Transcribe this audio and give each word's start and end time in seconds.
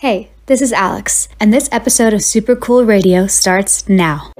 Hey, 0.00 0.30
this 0.46 0.62
is 0.62 0.72
Alex, 0.72 1.28
and 1.38 1.52
this 1.52 1.68
episode 1.70 2.14
of 2.14 2.22
Super 2.22 2.56
Cool 2.56 2.86
Radio 2.86 3.26
starts 3.26 3.86
now. 3.86 4.32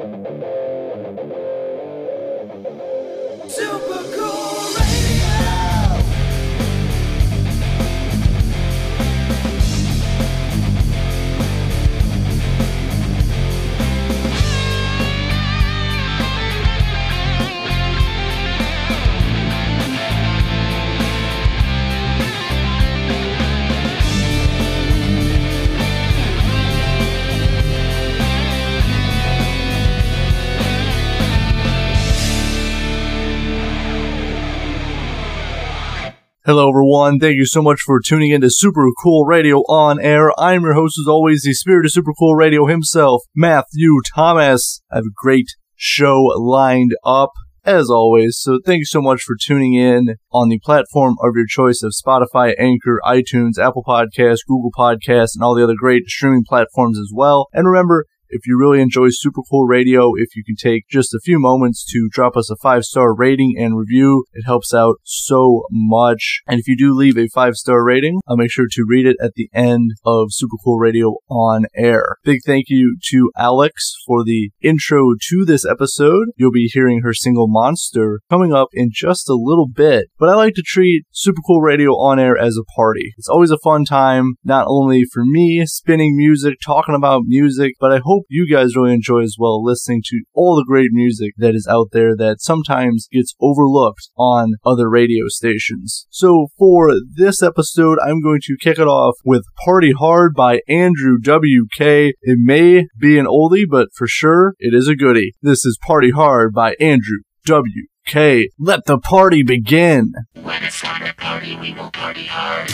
Hello, 36.51 36.69
everyone. 36.69 37.21
Thank 37.21 37.37
you 37.37 37.47
so 37.47 37.63
much 37.63 37.79
for 37.87 38.01
tuning 38.01 38.33
in 38.33 38.41
to 38.41 38.51
Super 38.51 38.85
Cool 39.05 39.25
Radio 39.25 39.59
on 39.69 40.01
air. 40.01 40.33
I'm 40.37 40.63
your 40.63 40.75
host, 40.75 40.99
as 41.01 41.07
always, 41.07 41.45
the 41.45 41.55
spirit 41.55 41.87
of 41.87 41.93
Super 41.93 42.13
Cool 42.19 42.35
Radio 42.35 42.67
himself, 42.67 43.23
Matthew 43.37 44.01
Thomas. 44.13 44.83
I 44.91 44.97
have 44.97 45.05
a 45.05 45.15
great 45.15 45.47
show 45.77 46.23
lined 46.37 46.91
up, 47.05 47.31
as 47.65 47.89
always. 47.89 48.37
So 48.41 48.59
thank 48.67 48.81
you 48.81 48.85
so 48.85 49.01
much 49.01 49.23
for 49.23 49.37
tuning 49.41 49.75
in 49.75 50.17
on 50.33 50.49
the 50.49 50.59
platform 50.65 51.15
of 51.23 51.37
your 51.37 51.47
choice 51.47 51.85
of 51.85 51.93
Spotify, 51.95 52.53
Anchor, 52.59 53.01
iTunes, 53.05 53.57
Apple 53.57 53.85
Podcasts, 53.87 54.41
Google 54.45 54.73
Podcasts, 54.77 55.37
and 55.37 55.45
all 55.45 55.55
the 55.55 55.63
other 55.63 55.77
great 55.79 56.09
streaming 56.09 56.43
platforms 56.49 56.99
as 56.99 57.13
well. 57.15 57.47
And 57.53 57.69
remember, 57.69 58.07
if 58.31 58.47
you 58.47 58.59
really 58.59 58.81
enjoy 58.81 59.09
Super 59.11 59.43
Cool 59.51 59.67
Radio, 59.67 60.13
if 60.17 60.37
you 60.37 60.45
can 60.45 60.57
take 60.57 60.89
just 60.89 61.15
a 61.15 61.21
few 61.23 61.39
moments 61.39 61.85
to 61.93 62.09
drop 62.13 62.37
us 62.37 62.51
a 62.51 62.57
five 62.63 62.85
star 62.85 63.15
rating 63.15 63.55
and 63.59 63.77
review, 63.77 64.25
it 64.33 64.45
helps 64.47 64.73
out 64.73 64.97
so 65.05 65.65
much. 65.71 66.41
And 66.47 66.61
if 66.61 66.69
you 66.69 66.77
do 66.77 66.95
leave 66.95 67.19
a 67.19 67.29
five 67.29 67.55
star 67.57 67.85
rating, 67.85 68.21
I'll 68.29 68.37
make 68.37 68.53
sure 68.53 68.67
to 68.71 68.87
read 68.89 69.07
it 69.07 69.17
at 69.23 69.33
the 69.35 69.51
end 69.53 69.93
of 70.05 70.29
Super 70.31 70.57
Cool 70.65 70.79
Radio 70.79 71.17
on 71.29 71.67
air. 71.77 72.17
Big 72.25 72.41
thank 72.47 72.67
you 72.69 72.97
to 73.11 73.31
Alex 73.37 73.95
for 74.07 74.25
the 74.25 74.51
intro 74.63 75.15
to 75.29 75.45
this 75.45 75.67
episode. 75.67 76.29
You'll 76.37 76.53
be 76.53 76.71
hearing 76.73 77.03
her 77.03 77.13
single 77.13 77.49
Monster 77.49 78.21
coming 78.31 78.53
up 78.53 78.69
in 78.73 78.91
just 78.93 79.29
a 79.29 79.35
little 79.35 79.69
bit. 79.69 80.07
But 80.19 80.29
I 80.29 80.35
like 80.35 80.55
to 80.55 80.63
treat 80.65 81.05
Super 81.11 81.41
Cool 81.47 81.61
Radio 81.61 81.91
on 81.93 82.19
air 82.19 82.37
as 82.37 82.57
a 82.57 82.65
party. 82.77 83.13
It's 83.17 83.29
always 83.29 83.51
a 83.51 83.59
fun 83.59 83.85
time, 83.85 84.35
not 84.45 84.67
only 84.69 85.03
for 85.13 85.25
me 85.25 85.65
spinning 85.67 86.17
music, 86.17 86.55
talking 86.65 86.95
about 86.95 87.23
music, 87.27 87.75
but 87.81 87.93
I 87.93 88.01
hope 88.05 88.20
you 88.29 88.49
guys 88.51 88.77
really 88.77 88.93
enjoy 88.93 89.23
as 89.23 89.37
well 89.39 89.63
listening 89.63 90.03
to 90.07 90.23
all 90.35 90.57
the 90.57 90.65
great 90.67 90.91
music 90.93 91.33
that 91.37 91.55
is 91.55 91.67
out 91.69 91.89
there 91.93 92.17
that 92.17 92.41
sometimes 92.41 93.09
gets 93.11 93.35
overlooked 93.41 94.09
on 94.17 94.55
other 94.65 94.89
radio 94.89 95.29
stations. 95.29 96.07
So 96.11 96.49
for 96.59 96.93
this 97.17 97.43
episode, 97.43 97.99
I'm 98.05 98.21
going 98.21 98.41
to 98.45 98.57
kick 98.61 98.79
it 98.79 98.87
off 98.87 99.17
with 99.25 99.45
Party 99.65 99.93
Hard 99.93 100.35
by 100.35 100.61
Andrew 100.69 101.19
WK. 101.19 101.81
It 101.81 102.39
may 102.39 102.87
be 102.99 103.19
an 103.19 103.27
oldie, 103.27 103.67
but 103.69 103.89
for 103.97 104.07
sure 104.07 104.55
it 104.59 104.75
is 104.75 104.89
a 104.89 104.97
goodie. 104.97 105.35
This 105.43 105.65
is 105.65 105.79
Party 105.87 106.11
Hard 106.11 106.53
by 106.53 106.75
Andrew 106.81 107.19
WK. 107.47 108.15
Let 108.59 108.85
the 108.87 108.99
party 109.03 109.43
begin. 109.43 110.13
When 110.35 110.63
it's 110.63 110.81
time 110.81 111.07
to 111.07 111.15
party, 111.15 111.57
we 111.57 111.73
will 111.75 111.91
party 111.91 112.27
hard. 112.27 112.71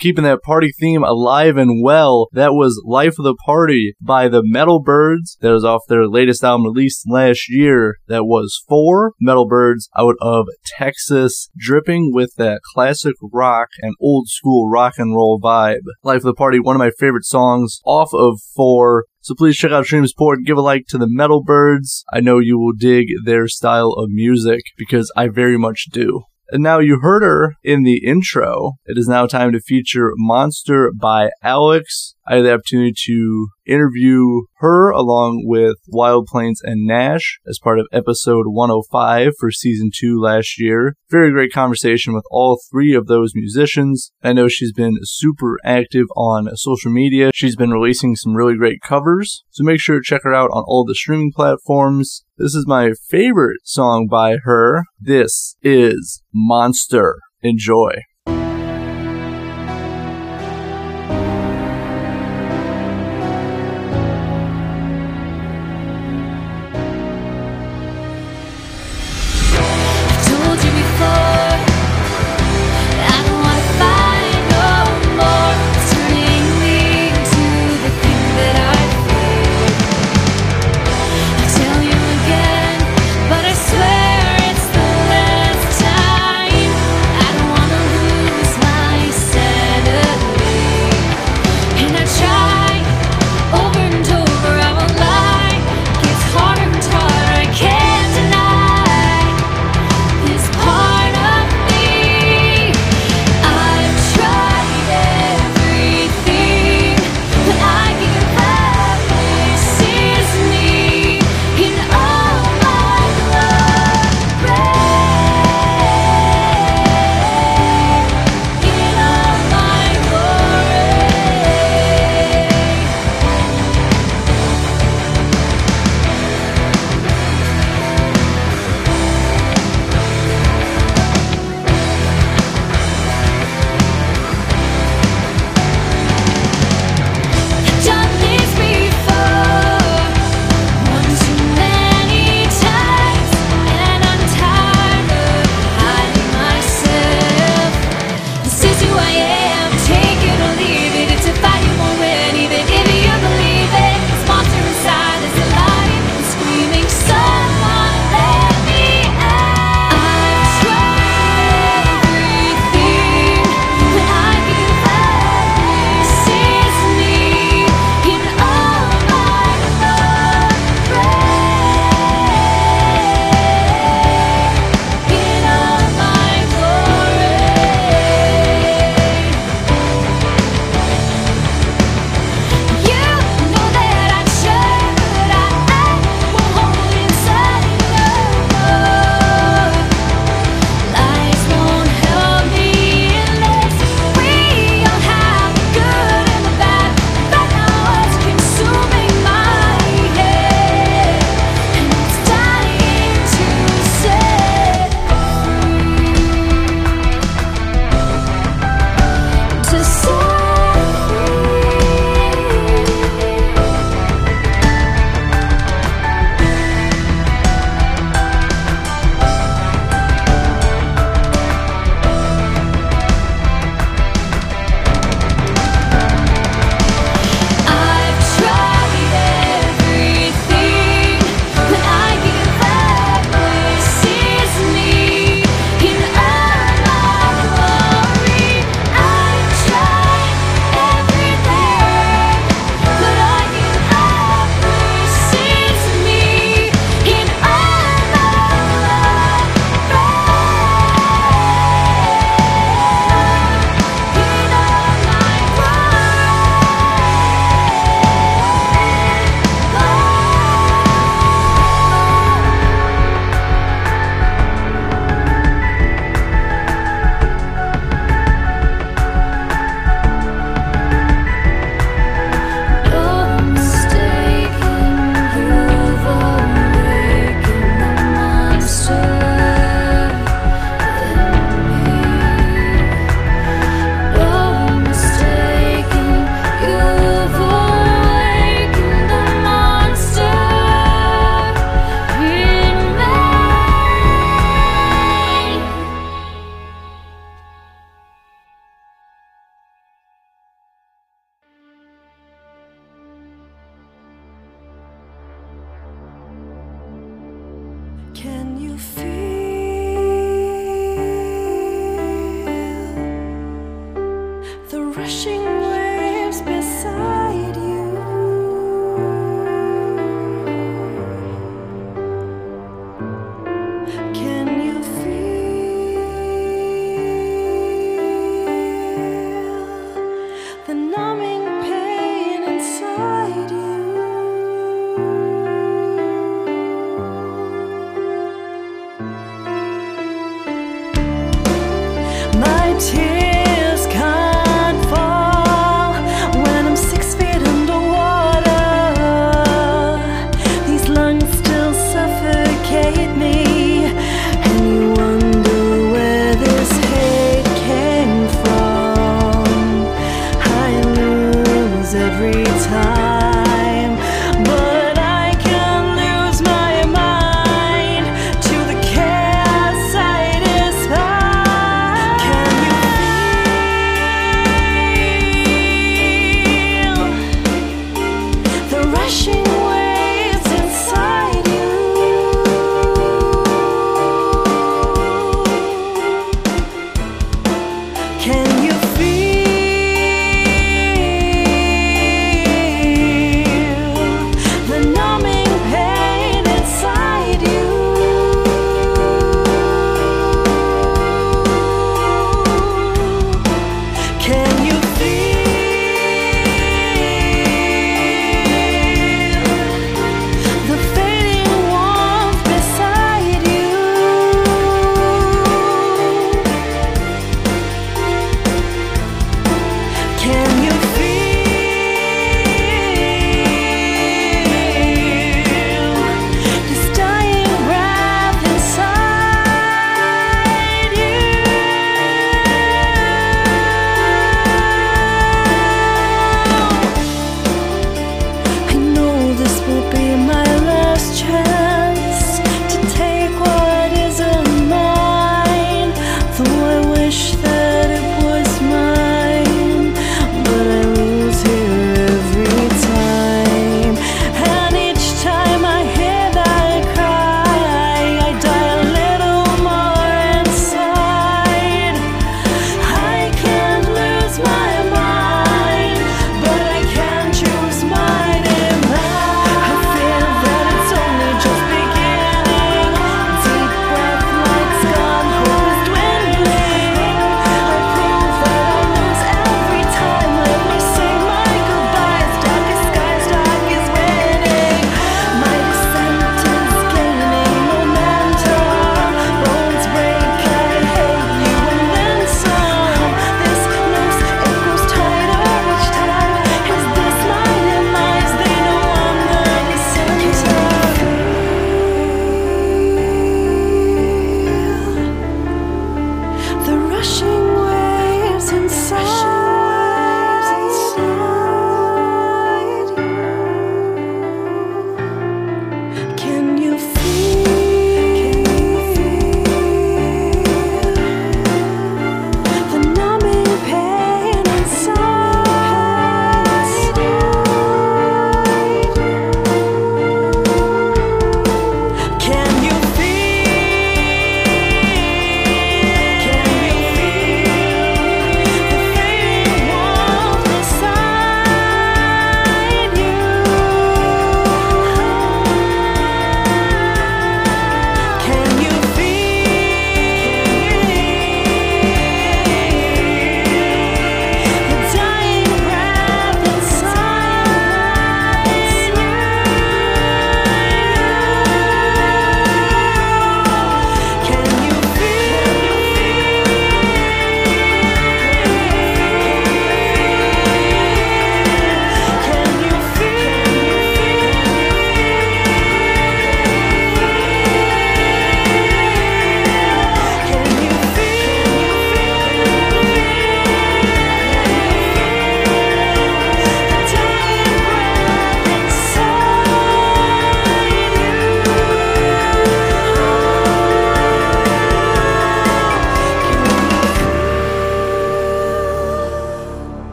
Keeping 0.00 0.24
that 0.24 0.40
party 0.40 0.72
theme 0.80 1.04
alive 1.04 1.58
and 1.58 1.84
well. 1.84 2.28
That 2.32 2.54
was 2.54 2.82
Life 2.86 3.18
of 3.18 3.24
the 3.24 3.36
Party 3.44 3.92
by 4.00 4.28
the 4.28 4.40
Metal 4.42 4.80
Birds. 4.82 5.36
That 5.42 5.50
was 5.50 5.62
off 5.62 5.82
their 5.88 6.08
latest 6.08 6.42
album 6.42 6.64
released 6.64 7.04
last 7.06 7.50
year. 7.50 7.96
That 8.08 8.24
was 8.24 8.64
four 8.66 9.12
Metal 9.20 9.46
Birds 9.46 9.90
out 9.98 10.14
of 10.22 10.46
Texas, 10.64 11.50
dripping 11.54 12.12
with 12.14 12.34
that 12.38 12.62
classic 12.72 13.14
rock 13.30 13.68
and 13.82 13.94
old 14.00 14.28
school 14.28 14.70
rock 14.70 14.94
and 14.96 15.14
roll 15.14 15.38
vibe. 15.38 15.82
Life 16.02 16.18
of 16.18 16.22
the 16.22 16.34
Party, 16.34 16.58
one 16.58 16.76
of 16.76 16.80
my 16.80 16.92
favorite 16.98 17.26
songs 17.26 17.80
off 17.84 18.14
of 18.14 18.40
four. 18.56 19.04
So 19.20 19.34
please 19.34 19.58
check 19.58 19.70
out 19.70 19.84
Stream 19.84 20.06
Support, 20.06 20.46
give 20.46 20.56
a 20.56 20.62
like 20.62 20.86
to 20.88 20.96
the 20.96 21.10
Metal 21.10 21.42
Birds. 21.44 22.06
I 22.10 22.20
know 22.20 22.38
you 22.38 22.58
will 22.58 22.72
dig 22.72 23.08
their 23.26 23.48
style 23.48 23.92
of 23.98 24.08
music 24.08 24.62
because 24.78 25.12
I 25.14 25.28
very 25.28 25.58
much 25.58 25.88
do. 25.92 26.22
And 26.52 26.62
now 26.62 26.78
you 26.78 27.00
heard 27.00 27.22
her 27.22 27.54
in 27.62 27.84
the 27.84 28.04
intro. 28.04 28.72
It 28.86 28.98
is 28.98 29.08
now 29.08 29.26
time 29.26 29.52
to 29.52 29.60
feature 29.60 30.12
Monster 30.16 30.92
by 30.92 31.30
Alex. 31.42 32.16
I 32.30 32.36
had 32.36 32.44
the 32.44 32.54
opportunity 32.54 32.94
to 33.06 33.48
interview 33.66 34.42
her 34.58 34.90
along 34.90 35.42
with 35.46 35.78
Wild 35.88 36.26
Plains 36.26 36.60
and 36.62 36.86
Nash 36.86 37.40
as 37.44 37.58
part 37.58 37.80
of 37.80 37.88
episode 37.92 38.44
105 38.46 39.32
for 39.40 39.50
season 39.50 39.90
two 39.92 40.20
last 40.20 40.60
year. 40.60 40.94
Very 41.10 41.32
great 41.32 41.52
conversation 41.52 42.14
with 42.14 42.22
all 42.30 42.60
three 42.70 42.94
of 42.94 43.08
those 43.08 43.32
musicians. 43.34 44.12
I 44.22 44.32
know 44.32 44.46
she's 44.46 44.72
been 44.72 44.98
super 45.02 45.58
active 45.64 46.06
on 46.14 46.54
social 46.54 46.92
media. 46.92 47.32
She's 47.34 47.56
been 47.56 47.72
releasing 47.72 48.14
some 48.14 48.36
really 48.36 48.56
great 48.56 48.80
covers. 48.80 49.42
So 49.50 49.64
make 49.64 49.80
sure 49.80 49.96
to 49.96 50.04
check 50.04 50.22
her 50.22 50.32
out 50.32 50.50
on 50.52 50.62
all 50.68 50.84
the 50.84 50.94
streaming 50.94 51.32
platforms. 51.34 52.24
This 52.38 52.54
is 52.54 52.64
my 52.64 52.92
favorite 53.08 53.58
song 53.64 54.06
by 54.08 54.36
her. 54.44 54.84
This 55.00 55.56
is 55.62 56.22
Monster. 56.32 57.18
Enjoy. 57.42 57.90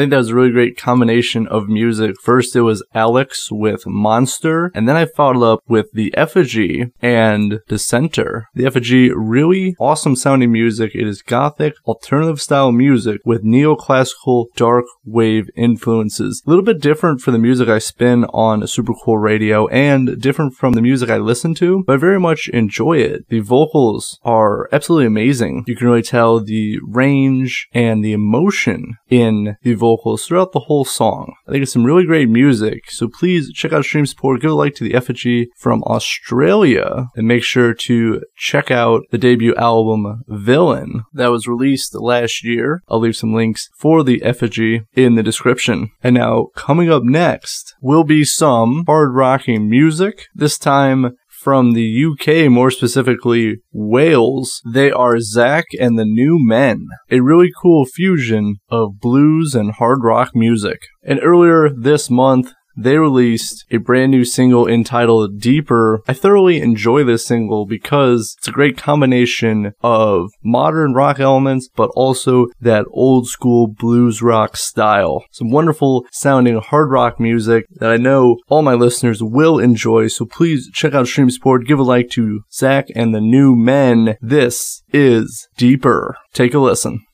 Think 0.00 0.10
that 0.12 0.16
was 0.16 0.30
a 0.30 0.34
really 0.34 0.50
great 0.50 0.78
combination 0.78 1.46
of 1.48 1.68
music. 1.68 2.16
First, 2.22 2.56
it 2.56 2.62
was 2.62 2.82
Alex 2.94 3.52
with 3.52 3.86
Monster, 3.86 4.70
and 4.74 4.88
then 4.88 4.96
I 4.96 5.04
followed 5.04 5.44
up 5.44 5.60
with 5.68 5.92
The 5.92 6.16
Effigy 6.16 6.86
and 7.02 7.60
Dissenter. 7.68 8.48
The 8.54 8.64
Effigy, 8.64 9.12
really 9.12 9.76
awesome 9.78 10.16
sounding 10.16 10.52
music. 10.52 10.92
It 10.94 11.06
is 11.06 11.20
gothic, 11.20 11.74
alternative 11.84 12.40
style 12.40 12.72
music 12.72 13.20
with 13.26 13.44
neoclassical 13.44 14.46
dark 14.56 14.86
wave 15.04 15.50
influences. 15.54 16.42
A 16.46 16.48
little 16.48 16.64
bit 16.64 16.80
different 16.80 17.20
for 17.20 17.30
the 17.30 17.38
music 17.38 17.68
I 17.68 17.78
spin 17.78 18.24
on 18.24 18.66
Super 18.66 18.94
Cool 19.04 19.18
Radio 19.18 19.66
and 19.68 20.18
different 20.18 20.54
from 20.54 20.72
the 20.72 20.82
music 20.82 21.10
I 21.10 21.18
listen 21.18 21.54
to, 21.56 21.84
but 21.86 21.94
I 21.94 21.96
very 21.98 22.18
much 22.18 22.48
enjoy 22.48 22.98
it. 22.98 23.28
The 23.28 23.40
vocals 23.40 24.18
are 24.22 24.66
absolutely 24.72 25.06
amazing. 25.06 25.64
You 25.66 25.76
can 25.76 25.88
really 25.88 26.02
tell 26.02 26.42
the 26.42 26.78
range 26.88 27.68
and 27.74 28.02
the 28.02 28.12
emotion 28.12 28.94
in 29.10 29.56
the 29.62 29.74
vocals 29.74 29.89
throughout 29.98 30.52
the 30.52 30.60
whole 30.60 30.84
song. 30.84 31.34
I 31.46 31.52
think 31.52 31.62
it's 31.62 31.72
some 31.72 31.84
really 31.84 32.04
great 32.04 32.28
music, 32.28 32.90
so 32.90 33.08
please 33.08 33.52
check 33.52 33.72
out 33.72 33.84
Stream 33.84 34.06
Support, 34.06 34.40
give 34.40 34.50
a 34.50 34.54
like 34.54 34.74
to 34.76 34.84
the 34.84 34.94
effigy 34.94 35.48
from 35.56 35.82
Australia, 35.84 37.08
and 37.16 37.26
make 37.26 37.42
sure 37.42 37.74
to 37.74 38.22
check 38.36 38.70
out 38.70 39.02
the 39.10 39.18
debut 39.18 39.54
album 39.56 40.22
Villain 40.28 41.04
that 41.12 41.30
was 41.30 41.46
released 41.46 41.94
last 41.94 42.44
year. 42.44 42.82
I'll 42.88 43.00
leave 43.00 43.16
some 43.16 43.34
links 43.34 43.68
for 43.76 44.02
the 44.02 44.22
effigy 44.22 44.82
in 44.94 45.14
the 45.14 45.22
description. 45.22 45.90
And 46.02 46.14
now, 46.14 46.48
coming 46.54 46.90
up 46.90 47.02
next 47.02 47.74
will 47.80 48.04
be 48.04 48.24
some 48.24 48.84
hard 48.86 49.14
rocking 49.14 49.68
music, 49.68 50.26
this 50.34 50.58
time 50.58 51.16
from 51.40 51.72
the 51.72 52.04
UK, 52.04 52.50
more 52.50 52.70
specifically 52.70 53.56
Wales. 53.72 54.60
They 54.70 54.90
are 54.90 55.20
Zach 55.20 55.64
and 55.80 55.98
the 55.98 56.04
New 56.04 56.36
Men, 56.38 56.86
a 57.10 57.20
really 57.20 57.50
cool 57.62 57.86
fusion 57.86 58.56
of 58.68 59.00
blues 59.00 59.54
and 59.54 59.72
hard 59.72 60.00
rock 60.02 60.30
music. 60.34 60.80
And 61.02 61.18
earlier 61.22 61.70
this 61.70 62.10
month, 62.10 62.52
they 62.80 62.96
released 62.96 63.64
a 63.70 63.76
brand 63.76 64.10
new 64.10 64.24
single 64.24 64.66
entitled 64.66 65.40
Deeper. 65.40 66.02
I 66.08 66.14
thoroughly 66.14 66.60
enjoy 66.60 67.04
this 67.04 67.26
single 67.26 67.66
because 67.66 68.34
it's 68.38 68.48
a 68.48 68.52
great 68.52 68.76
combination 68.76 69.74
of 69.82 70.30
modern 70.42 70.94
rock 70.94 71.20
elements, 71.20 71.68
but 71.74 71.90
also 71.94 72.46
that 72.60 72.86
old 72.90 73.28
school 73.28 73.66
blues 73.66 74.22
rock 74.22 74.56
style. 74.56 75.24
Some 75.30 75.50
wonderful 75.50 76.06
sounding 76.10 76.58
hard 76.58 76.90
rock 76.90 77.20
music 77.20 77.66
that 77.76 77.90
I 77.90 77.96
know 77.96 78.38
all 78.48 78.62
my 78.62 78.74
listeners 78.74 79.22
will 79.22 79.58
enjoy. 79.58 80.08
So 80.08 80.24
please 80.24 80.70
check 80.72 80.94
out 80.94 81.06
Stream 81.06 81.30
Support, 81.30 81.66
give 81.66 81.78
a 81.78 81.82
like 81.82 82.08
to 82.10 82.44
Zach 82.52 82.86
and 82.94 83.14
the 83.14 83.20
New 83.20 83.54
Men. 83.54 84.16
This 84.20 84.82
is 84.92 85.48
Deeper. 85.56 86.16
Take 86.32 86.54
a 86.54 86.58
listen. 86.58 87.04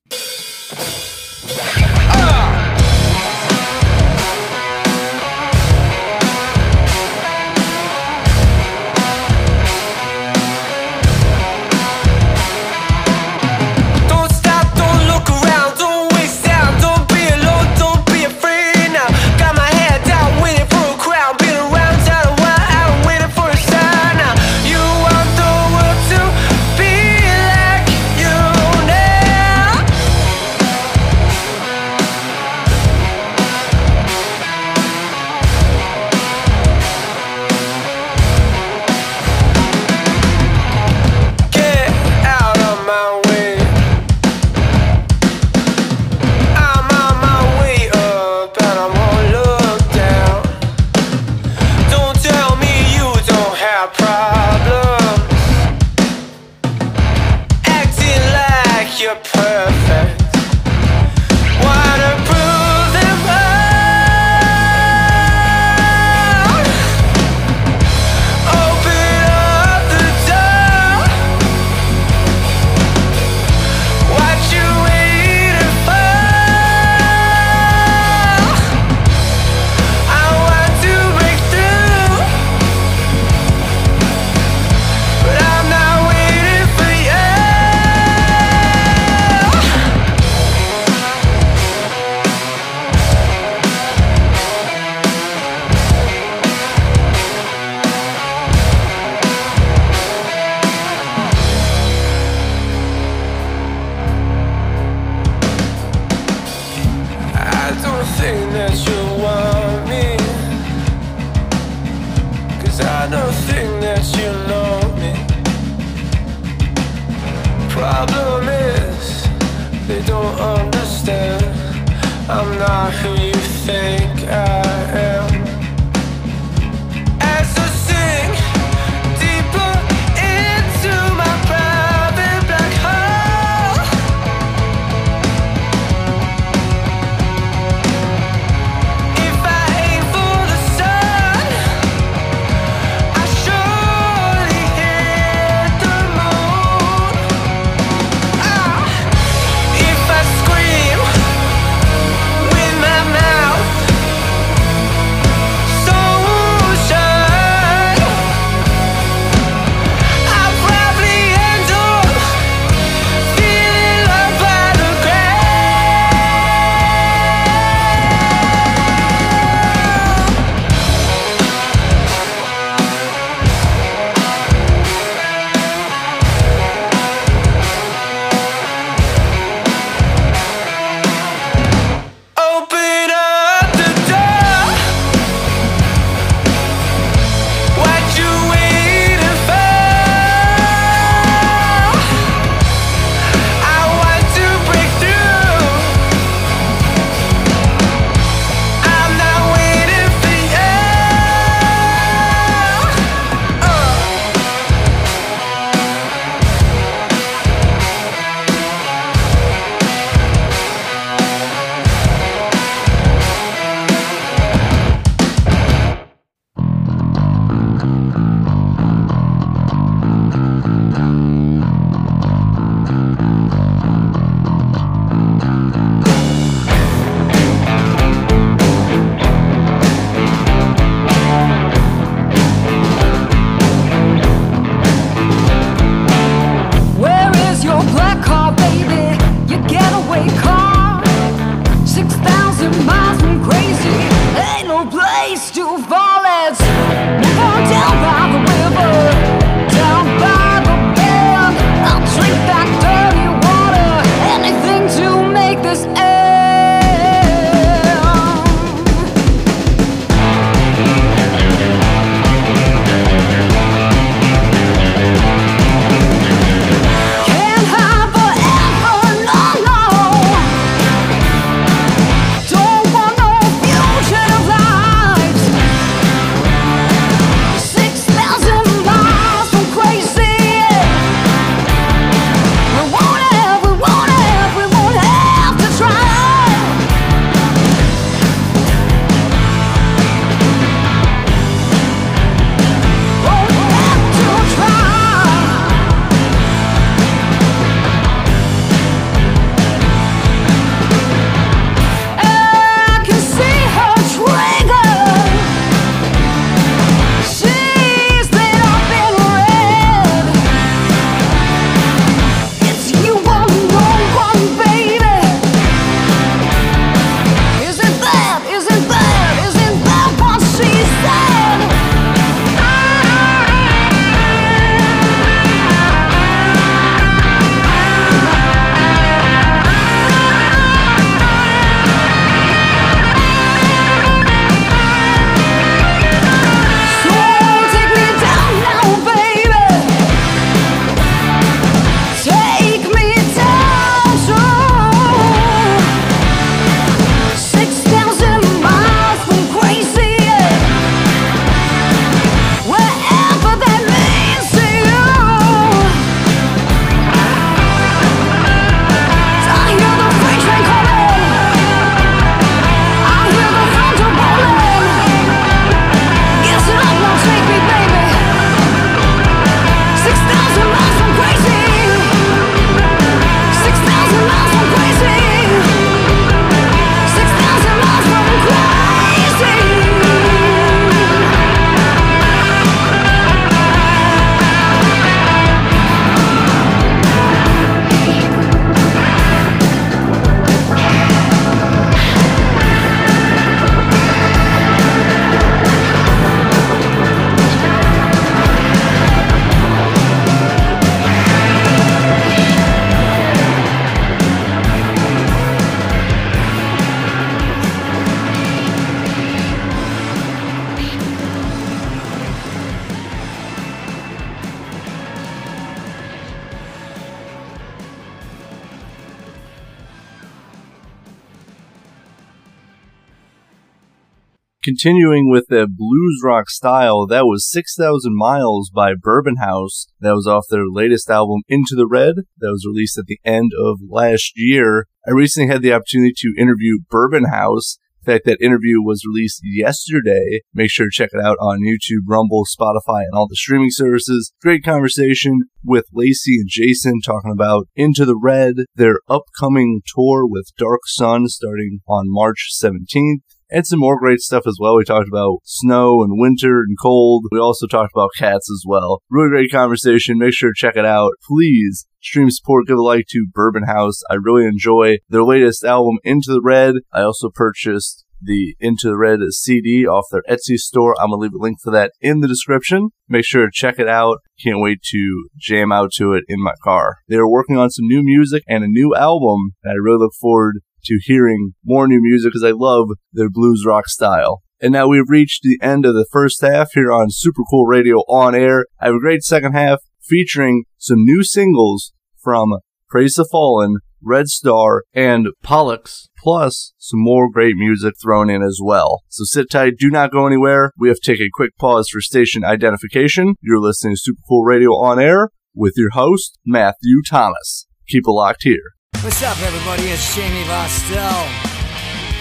Continuing 424.66 425.30
with 425.30 425.46
the 425.46 425.68
blues 425.72 426.20
rock 426.24 426.50
style, 426.50 427.06
that 427.06 427.24
was 427.24 427.48
6,000 427.48 428.16
Miles 428.16 428.68
by 428.68 428.94
Bourbon 429.00 429.36
House. 429.36 429.86
That 430.00 430.14
was 430.14 430.26
off 430.26 430.46
their 430.50 430.64
latest 430.68 431.08
album, 431.08 431.42
Into 431.46 431.76
the 431.76 431.86
Red, 431.86 432.16
that 432.38 432.50
was 432.50 432.66
released 432.66 432.98
at 432.98 433.04
the 433.06 433.20
end 433.24 433.52
of 433.56 433.78
last 433.88 434.32
year. 434.34 434.86
I 435.06 435.12
recently 435.12 435.52
had 435.52 435.62
the 435.62 435.72
opportunity 435.72 436.14
to 436.16 436.34
interview 436.36 436.80
Bourbon 436.90 437.26
House. 437.26 437.78
In 438.04 438.12
fact, 438.12 438.24
that 438.24 438.40
interview 438.40 438.82
was 438.82 439.04
released 439.06 439.42
yesterday. 439.44 440.40
Make 440.52 440.72
sure 440.72 440.86
to 440.86 440.90
check 440.92 441.10
it 441.12 441.24
out 441.24 441.36
on 441.40 441.60
YouTube, 441.60 442.02
Rumble, 442.04 442.42
Spotify, 442.44 443.04
and 443.04 443.14
all 443.14 443.28
the 443.28 443.36
streaming 443.36 443.70
services. 443.70 444.32
Great 444.42 444.64
conversation 444.64 445.42
with 445.62 445.84
Lacey 445.92 446.38
and 446.38 446.48
Jason 446.48 446.94
talking 447.06 447.30
about 447.30 447.68
Into 447.76 448.04
the 448.04 448.18
Red, 448.20 448.54
their 448.74 448.98
upcoming 449.08 449.82
tour 449.94 450.26
with 450.26 450.50
Dark 450.58 450.80
Sun 450.86 451.28
starting 451.28 451.82
on 451.86 452.06
March 452.08 452.48
17th. 452.60 453.35
And 453.50 453.66
some 453.66 453.78
more 453.78 453.98
great 453.98 454.18
stuff 454.18 454.46
as 454.46 454.56
well. 454.60 454.76
We 454.76 454.84
talked 454.84 455.08
about 455.08 455.38
snow 455.44 456.02
and 456.02 456.18
winter 456.18 456.60
and 456.60 456.76
cold. 456.80 457.26
We 457.30 457.38
also 457.38 457.66
talked 457.66 457.92
about 457.94 458.10
cats 458.18 458.50
as 458.50 458.64
well. 458.66 459.02
Really 459.08 459.30
great 459.30 459.52
conversation. 459.52 460.18
Make 460.18 460.34
sure 460.34 460.50
to 460.50 460.54
check 460.56 460.76
it 460.76 460.84
out. 460.84 461.12
Please 461.28 461.86
stream 462.02 462.30
support, 462.30 462.66
give 462.66 462.78
a 462.78 462.82
like 462.82 463.06
to 463.10 463.26
Bourbon 463.32 463.64
House. 463.64 464.02
I 464.10 464.14
really 464.14 464.46
enjoy 464.46 464.98
their 465.08 465.24
latest 465.24 465.64
album, 465.64 465.98
Into 466.02 466.32
the 466.32 466.42
Red. 466.42 466.76
I 466.92 467.02
also 467.02 467.30
purchased 467.32 468.04
the 468.20 468.56
Into 468.60 468.88
the 468.88 468.96
Red 468.96 469.20
CD 469.30 469.86
off 469.86 470.06
their 470.10 470.22
Etsy 470.28 470.56
store. 470.56 470.94
I'm 471.00 471.10
going 471.10 471.20
to 471.20 471.22
leave 471.22 471.34
a 471.34 471.42
link 471.42 471.58
for 471.62 471.70
that 471.72 471.92
in 472.00 472.20
the 472.20 472.28
description. 472.28 472.90
Make 473.08 473.24
sure 473.24 473.44
to 473.46 473.50
check 473.52 473.78
it 473.78 473.88
out. 473.88 474.18
Can't 474.42 474.60
wait 474.60 474.82
to 474.90 475.28
jam 475.36 475.72
out 475.72 475.92
to 475.94 476.12
it 476.14 476.24
in 476.28 476.42
my 476.42 476.54
car. 476.62 476.96
They 477.08 477.16
are 477.16 477.28
working 477.28 477.56
on 477.56 477.70
some 477.70 477.86
new 477.86 478.02
music 478.02 478.42
and 478.48 478.64
a 478.64 478.68
new 478.68 478.94
album, 478.94 479.52
and 479.62 479.72
I 479.72 479.74
really 479.74 479.98
look 479.98 480.14
forward 480.20 480.60
to 480.86 480.98
hearing 481.02 481.52
more 481.64 481.86
new 481.86 482.00
music 482.00 482.32
because 482.32 482.44
I 482.44 482.54
love 482.54 482.88
their 483.12 483.30
blues 483.30 483.64
rock 483.66 483.88
style. 483.88 484.42
And 484.60 484.72
now 484.72 484.88
we've 484.88 485.08
reached 485.08 485.42
the 485.42 485.58
end 485.60 485.84
of 485.84 485.94
the 485.94 486.06
first 486.10 486.40
half 486.40 486.70
here 486.72 486.90
on 486.90 487.08
Super 487.10 487.42
Cool 487.50 487.66
Radio 487.66 487.96
on 488.08 488.34
air. 488.34 488.66
I 488.80 488.86
have 488.86 488.94
a 488.94 489.00
great 489.00 489.22
second 489.22 489.52
half 489.52 489.80
featuring 490.02 490.64
some 490.78 491.04
new 491.04 491.22
singles 491.22 491.92
from 492.22 492.56
Praise 492.88 493.14
the 493.14 493.28
Fallen, 493.30 493.76
Red 494.02 494.28
Star, 494.28 494.84
and 494.94 495.28
Pollux, 495.42 496.08
plus 496.18 496.72
some 496.78 497.00
more 497.02 497.30
great 497.30 497.56
music 497.56 497.94
thrown 498.02 498.30
in 498.30 498.42
as 498.42 498.58
well. 498.62 499.02
So 499.08 499.24
sit 499.24 499.50
tight, 499.50 499.74
do 499.78 499.90
not 499.90 500.12
go 500.12 500.26
anywhere. 500.26 500.72
We 500.78 500.88
have 500.88 501.00
to 501.00 501.12
take 501.12 501.20
a 501.20 501.30
quick 501.32 501.50
pause 501.58 501.88
for 501.90 502.00
station 502.00 502.44
identification. 502.44 503.34
You're 503.42 503.60
listening 503.60 503.94
to 503.94 504.00
Super 504.00 504.22
Cool 504.28 504.44
Radio 504.44 504.70
on 504.70 504.98
air 504.98 505.30
with 505.54 505.74
your 505.76 505.90
host, 505.90 506.38
Matthew 506.46 507.02
Thomas. 507.08 507.66
Keep 507.88 508.04
it 508.06 508.10
locked 508.10 508.44
here. 508.44 508.75
What's 509.02 509.22
up, 509.22 509.40
everybody? 509.42 509.84
It's 509.84 510.14
Jamie 510.14 510.42
Vostell, 510.44 511.26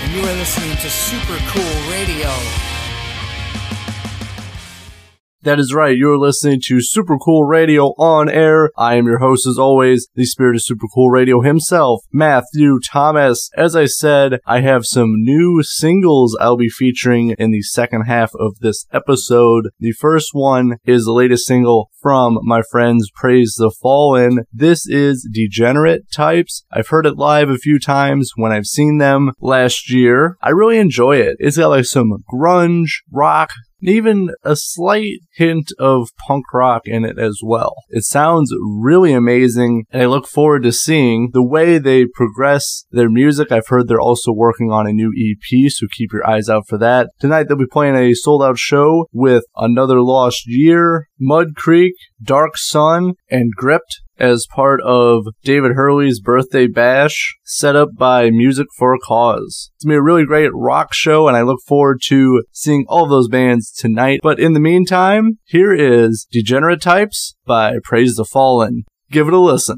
and 0.03 0.13
you 0.13 0.21
are 0.21 0.35
listening 0.35 0.75
to 0.77 0.89
Super 0.89 1.37
Cool 1.47 1.91
Radio. 1.91 2.29
That 5.45 5.59
is 5.59 5.75
right. 5.75 5.95
You're 5.95 6.17
listening 6.17 6.59
to 6.65 6.81
Super 6.81 7.19
Cool 7.19 7.43
Radio 7.43 7.89
on 7.99 8.27
air. 8.27 8.71
I 8.75 8.95
am 8.95 9.05
your 9.05 9.19
host, 9.19 9.45
as 9.45 9.59
always, 9.59 10.07
the 10.15 10.25
spirit 10.25 10.55
of 10.55 10.63
Super 10.63 10.87
Cool 10.91 11.11
Radio 11.11 11.41
himself, 11.41 12.01
Matthew 12.11 12.79
Thomas. 12.79 13.51
As 13.55 13.75
I 13.75 13.85
said, 13.85 14.39
I 14.47 14.61
have 14.61 14.87
some 14.87 15.11
new 15.17 15.61
singles 15.61 16.35
I'll 16.41 16.57
be 16.57 16.67
featuring 16.67 17.35
in 17.37 17.51
the 17.51 17.61
second 17.61 18.05
half 18.05 18.31
of 18.39 18.57
this 18.61 18.87
episode. 18.91 19.69
The 19.77 19.91
first 19.91 20.29
one 20.31 20.77
is 20.83 21.05
the 21.05 21.13
latest 21.13 21.45
single 21.45 21.91
from 22.01 22.39
my 22.41 22.63
friends 22.71 23.11
Praise 23.13 23.53
the 23.55 23.69
Fallen. 23.69 24.45
This 24.51 24.87
is 24.87 25.29
Degenerate 25.31 26.11
Types. 26.11 26.65
I've 26.71 26.87
heard 26.87 27.05
it 27.05 27.17
live 27.17 27.51
a 27.51 27.59
few 27.59 27.77
times 27.77 28.31
when 28.35 28.51
I've 28.51 28.65
seen 28.65 28.97
them 28.97 29.33
last 29.39 29.91
year. 29.91 30.37
I 30.41 30.49
really 30.49 30.79
enjoy 30.79 31.17
it. 31.17 31.35
It's 31.37 31.57
got 31.57 31.67
like 31.67 31.85
some 31.85 32.23
grunge, 32.33 32.89
rock, 33.11 33.51
even 33.81 34.31
a 34.43 34.55
slight 34.55 35.19
hint 35.35 35.71
of 35.79 36.09
punk 36.27 36.45
rock 36.53 36.83
in 36.85 37.05
it 37.05 37.19
as 37.19 37.39
well. 37.43 37.75
It 37.89 38.03
sounds 38.03 38.53
really 38.61 39.13
amazing, 39.13 39.85
and 39.91 40.01
I 40.01 40.05
look 40.05 40.27
forward 40.27 40.63
to 40.63 40.71
seeing 40.71 41.29
the 41.33 41.45
way 41.45 41.77
they 41.77 42.05
progress 42.05 42.85
their 42.91 43.09
music. 43.09 43.51
I've 43.51 43.67
heard 43.67 43.87
they're 43.87 43.99
also 43.99 44.31
working 44.31 44.71
on 44.71 44.87
a 44.87 44.93
new 44.93 45.11
EP, 45.17 45.71
so 45.71 45.87
keep 45.91 46.13
your 46.13 46.27
eyes 46.27 46.49
out 46.49 46.67
for 46.67 46.77
that. 46.77 47.09
Tonight 47.19 47.47
they'll 47.47 47.57
be 47.57 47.65
playing 47.65 47.95
a 47.95 48.13
sold 48.13 48.43
out 48.43 48.57
show 48.57 49.07
with 49.11 49.43
Another 49.55 50.01
Lost 50.01 50.43
Year, 50.45 51.07
Mud 51.19 51.55
Creek, 51.55 51.93
Dark 52.21 52.57
Sun, 52.57 53.13
and 53.29 53.51
Gripped 53.55 54.01
as 54.17 54.47
part 54.49 54.81
of 54.81 55.25
David 55.43 55.73
Hurley's 55.73 56.19
birthday 56.19 56.67
bash 56.67 57.35
set 57.43 57.75
up 57.75 57.89
by 57.95 58.29
Music 58.29 58.67
for 58.77 58.93
a 58.93 58.99
Cause. 58.99 59.71
It's 59.75 59.85
gonna 59.85 59.95
be 59.95 59.97
a 59.97 60.01
really 60.01 60.25
great 60.25 60.51
rock 60.53 60.93
show 60.93 61.27
and 61.27 61.35
I 61.35 61.41
look 61.41 61.59
forward 61.67 62.01
to 62.05 62.43
seeing 62.51 62.85
all 62.87 63.07
those 63.07 63.27
bands 63.27 63.71
tonight. 63.71 64.19
But 64.23 64.39
in 64.39 64.53
the 64.53 64.59
meantime, 64.59 65.39
here 65.43 65.73
is 65.73 66.27
Degenerate 66.31 66.81
Types 66.81 67.35
by 67.45 67.77
Praise 67.83 68.15
the 68.15 68.25
Fallen. 68.25 68.83
Give 69.11 69.27
it 69.27 69.33
a 69.33 69.39
listen. 69.39 69.77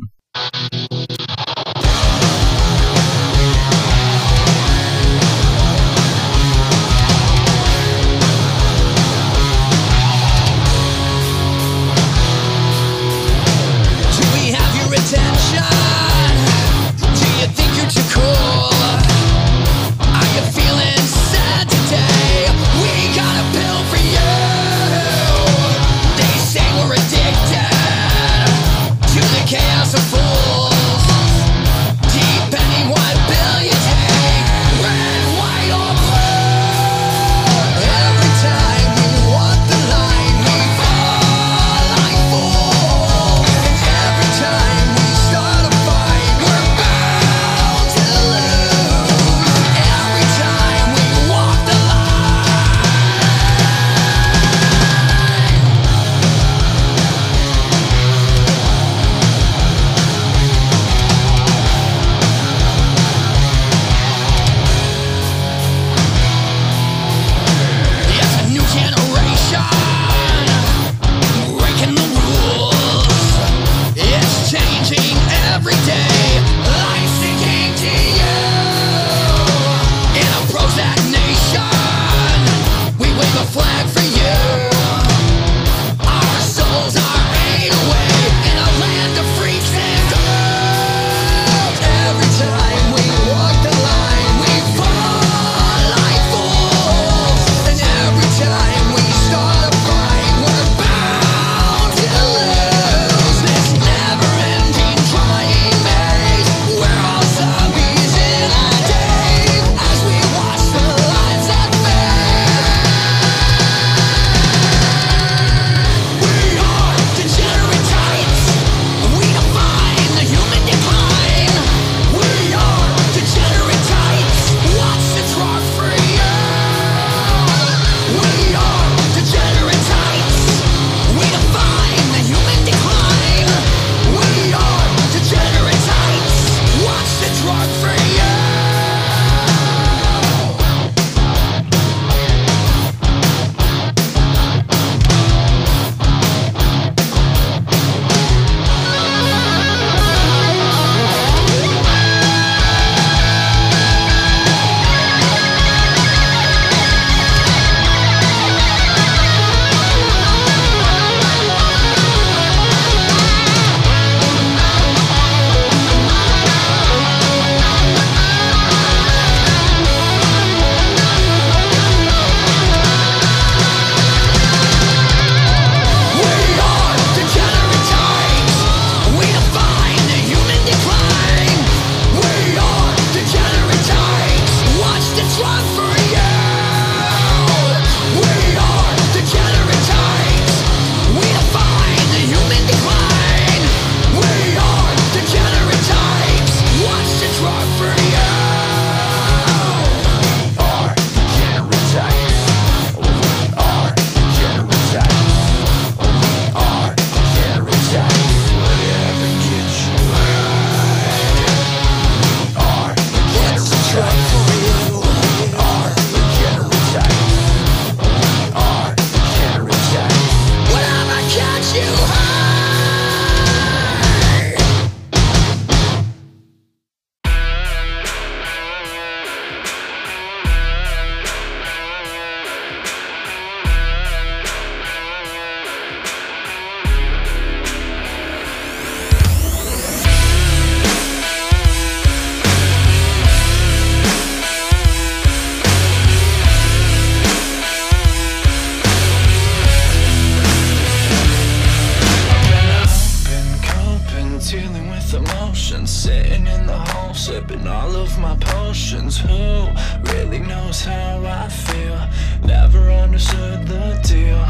how 260.84 261.24
I 261.26 261.48
feel. 261.50 262.00
Never 262.48 262.92
understood 262.92 263.68
the 263.68 264.00
deal. 264.04 264.44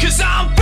Cause 0.00 0.20
I'm 0.20 0.59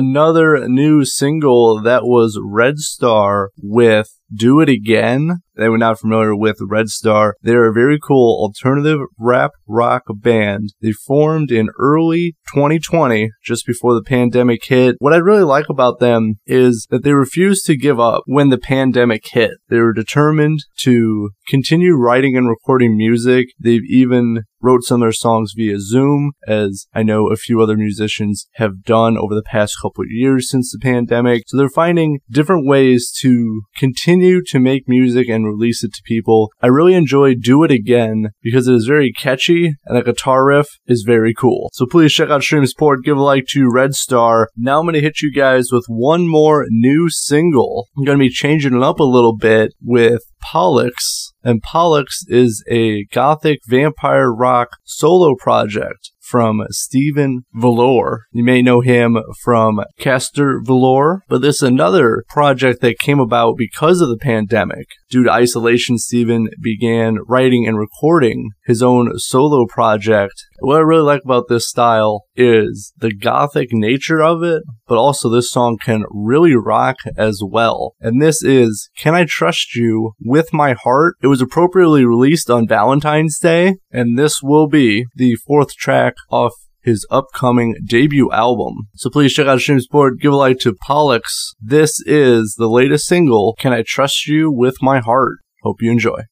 Another 0.00 0.66
new 0.66 1.04
single 1.04 1.82
that 1.82 2.04
was 2.04 2.40
Red 2.42 2.78
Star 2.78 3.50
with 3.62 4.08
Do 4.34 4.58
It 4.60 4.70
Again. 4.70 5.42
They 5.60 5.68
were 5.68 5.76
not 5.76 6.00
familiar 6.00 6.34
with 6.34 6.56
Red 6.62 6.88
Star. 6.88 7.36
They're 7.42 7.68
a 7.68 7.72
very 7.72 7.98
cool 8.02 8.42
alternative 8.42 9.00
rap 9.18 9.50
rock 9.68 10.04
band. 10.08 10.72
They 10.80 10.92
formed 10.92 11.52
in 11.52 11.68
early 11.78 12.36
2020, 12.54 13.30
just 13.44 13.66
before 13.66 13.92
the 13.92 14.02
pandemic 14.02 14.64
hit. 14.64 14.96
What 15.00 15.12
I 15.12 15.18
really 15.18 15.44
like 15.44 15.68
about 15.68 15.98
them 15.98 16.36
is 16.46 16.86
that 16.88 17.04
they 17.04 17.12
refused 17.12 17.66
to 17.66 17.76
give 17.76 18.00
up 18.00 18.22
when 18.24 18.48
the 18.48 18.56
pandemic 18.56 19.26
hit. 19.28 19.52
They 19.68 19.80
were 19.80 19.92
determined 19.92 20.60
to 20.78 21.30
continue 21.46 21.94
writing 21.94 22.38
and 22.38 22.48
recording 22.48 22.96
music. 22.96 23.48
They've 23.60 23.84
even 23.86 24.44
wrote 24.62 24.82
some 24.82 25.00
of 25.00 25.06
their 25.06 25.12
songs 25.12 25.52
via 25.56 25.78
Zoom, 25.78 26.32
as 26.46 26.86
I 26.94 27.02
know 27.02 27.28
a 27.28 27.36
few 27.36 27.60
other 27.60 27.76
musicians 27.76 28.46
have 28.54 28.82
done 28.82 29.16
over 29.16 29.34
the 29.34 29.42
past 29.42 29.76
couple 29.80 30.02
of 30.02 30.10
years 30.10 30.50
since 30.50 30.70
the 30.70 30.78
pandemic. 30.78 31.44
So 31.46 31.56
they're 31.56 31.68
finding 31.68 32.20
different 32.30 32.66
ways 32.66 33.12
to 33.20 33.62
continue 33.76 34.42
to 34.48 34.58
make 34.58 34.88
music 34.88 35.28
and 35.28 35.49
release 35.50 35.84
it 35.84 35.92
to 35.94 36.02
people. 36.04 36.50
I 36.60 36.68
really 36.68 36.94
enjoy 36.94 37.34
Do 37.34 37.64
It 37.64 37.70
Again 37.70 38.30
because 38.42 38.68
it 38.68 38.74
is 38.74 38.86
very 38.86 39.12
catchy 39.12 39.74
and 39.84 39.96
the 39.96 40.02
guitar 40.02 40.44
riff 40.44 40.68
is 40.86 41.04
very 41.06 41.34
cool. 41.34 41.70
So 41.72 41.86
please 41.86 42.12
check 42.12 42.30
out 42.30 42.42
Stream 42.42 42.66
Support, 42.66 43.04
give 43.04 43.16
a 43.16 43.22
like 43.22 43.46
to 43.48 43.70
Red 43.70 43.94
Star. 43.94 44.48
Now 44.56 44.78
I'm 44.78 44.84
going 44.84 44.94
to 44.94 45.00
hit 45.00 45.22
you 45.22 45.32
guys 45.32 45.68
with 45.72 45.84
one 45.88 46.28
more 46.28 46.66
new 46.68 47.08
single. 47.10 47.88
I'm 47.96 48.04
going 48.04 48.18
to 48.18 48.24
be 48.24 48.30
changing 48.30 48.74
it 48.74 48.82
up 48.82 49.00
a 49.00 49.04
little 49.04 49.36
bit 49.36 49.72
with 49.82 50.22
Pollux. 50.42 51.32
And 51.42 51.62
Pollux 51.62 52.24
is 52.28 52.62
a 52.70 53.04
gothic 53.06 53.60
vampire 53.66 54.32
rock 54.32 54.68
solo 54.84 55.34
project 55.38 56.10
from 56.30 56.62
Stephen 56.70 57.42
Valor. 57.52 58.26
You 58.30 58.44
may 58.44 58.62
know 58.62 58.80
him 58.80 59.18
from 59.42 59.80
Castor 59.98 60.60
Valor, 60.64 61.22
but 61.28 61.42
this 61.42 61.56
is 61.56 61.62
another 61.62 62.22
project 62.28 62.80
that 62.82 63.00
came 63.00 63.18
about 63.18 63.56
because 63.58 64.00
of 64.00 64.08
the 64.08 64.16
pandemic. 64.16 64.86
Due 65.10 65.24
to 65.24 65.32
isolation, 65.32 65.98
Stephen 65.98 66.48
began 66.62 67.18
writing 67.26 67.66
and 67.66 67.76
recording 67.76 68.50
his 68.64 68.80
own 68.80 69.18
solo 69.18 69.66
project. 69.66 70.46
What 70.60 70.76
I 70.76 70.80
really 70.80 71.02
like 71.02 71.22
about 71.24 71.48
this 71.48 71.68
style 71.68 72.26
is 72.36 72.92
the 72.96 73.12
gothic 73.12 73.68
nature 73.72 74.22
of 74.22 74.44
it, 74.44 74.62
but 74.86 74.98
also 74.98 75.28
this 75.28 75.50
song 75.50 75.78
can 75.82 76.04
really 76.10 76.54
rock 76.54 76.98
as 77.16 77.40
well. 77.44 77.94
And 78.00 78.22
this 78.22 78.42
is 78.42 78.88
Can 78.96 79.14
I 79.14 79.24
Trust 79.24 79.74
You 79.74 80.12
with 80.20 80.52
My 80.52 80.74
Heart? 80.74 81.16
It 81.22 81.26
was 81.26 81.40
appropriately 81.40 82.04
released 82.04 82.50
on 82.50 82.68
Valentine's 82.68 83.38
Day, 83.38 83.76
and 83.90 84.16
this 84.16 84.42
will 84.42 84.68
be 84.68 85.06
the 85.16 85.34
fourth 85.46 85.74
track 85.74 86.14
off 86.28 86.52
his 86.82 87.06
upcoming 87.10 87.74
debut 87.86 88.30
album. 88.32 88.88
So 88.94 89.10
please 89.10 89.32
check 89.32 89.46
out 89.46 89.60
Stream 89.60 89.80
Support, 89.80 90.20
give 90.20 90.32
a 90.32 90.36
like 90.36 90.58
to 90.60 90.74
Pollux. 90.74 91.54
This 91.60 92.00
is 92.06 92.54
the 92.58 92.68
latest 92.68 93.06
single, 93.06 93.54
Can 93.58 93.72
I 93.72 93.84
Trust 93.86 94.26
You 94.26 94.50
with 94.50 94.76
My 94.80 95.00
Heart? 95.00 95.38
Hope 95.62 95.82
you 95.82 95.90
enjoy. 95.90 96.22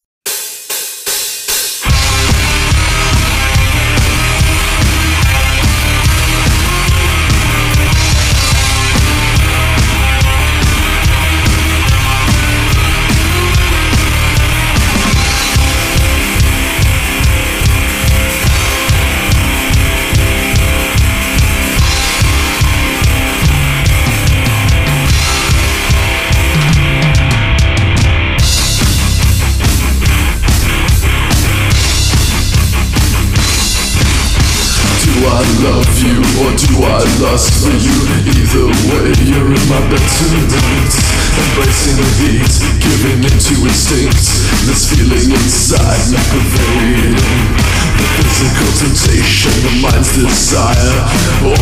For 37.38 37.70
you? 37.70 37.94
Either 38.26 38.66
way, 38.90 39.14
you're 39.30 39.54
in 39.54 39.64
my 39.70 39.78
bed 39.86 40.02
tonight. 40.18 40.92
Embracing 41.38 41.94
the 41.94 42.10
heat, 42.18 42.54
giving 42.82 43.22
into 43.22 43.54
instincts. 43.62 44.42
This 44.66 44.90
feeling 44.90 45.30
inside 45.30 46.02
me 46.10 46.18
pervading. 46.18 47.14
The 47.14 48.06
physical 48.18 48.70
temptation, 48.82 49.54
the 49.62 49.70
mind's 49.78 50.10
desire, 50.18 50.98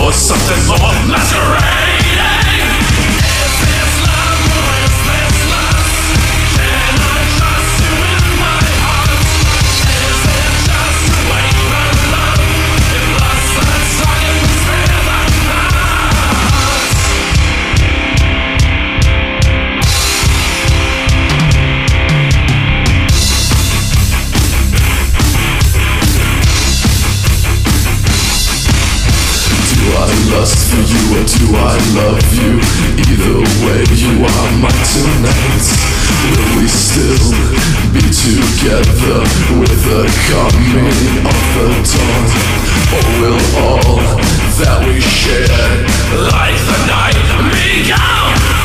or 0.01 0.13
something 0.13 0.63
more 0.65 0.97
macerating. 1.13 2.16
Love 31.95 32.27
you? 32.35 32.59
Either 32.99 33.39
way, 33.63 33.85
you 33.95 34.25
are 34.25 34.51
mine 34.59 34.85
tonight. 34.91 35.67
Will 36.27 36.47
we 36.59 36.67
still 36.67 37.31
be 37.93 38.03
together 38.03 39.21
with 39.61 39.77
the 39.87 40.03
coming 40.27 40.89
of 41.23 41.39
the 41.55 41.69
dawn? 41.87 42.27
Or 42.97 43.05
will 43.21 43.43
all 43.63 43.97
that 44.59 44.83
we 44.89 45.01
share, 45.01 45.71
like 46.33 46.59
the 46.67 46.79
night, 46.87 47.17
be? 47.53 48.56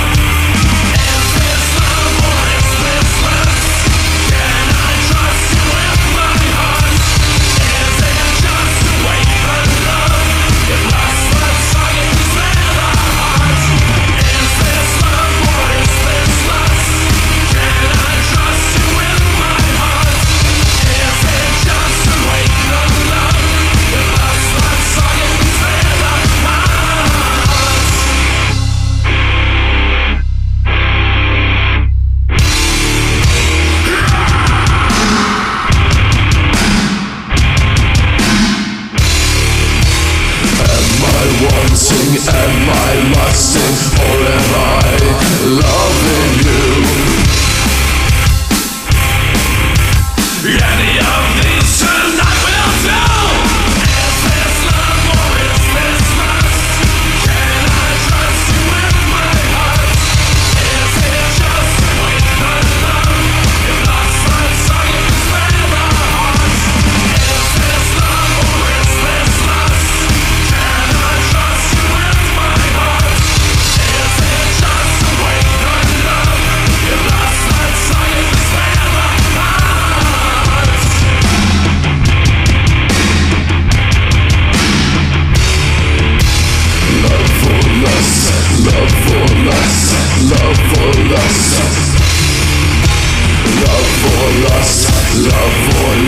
Love 93.61 94.01
lust, 94.45 94.89
love 95.27 95.61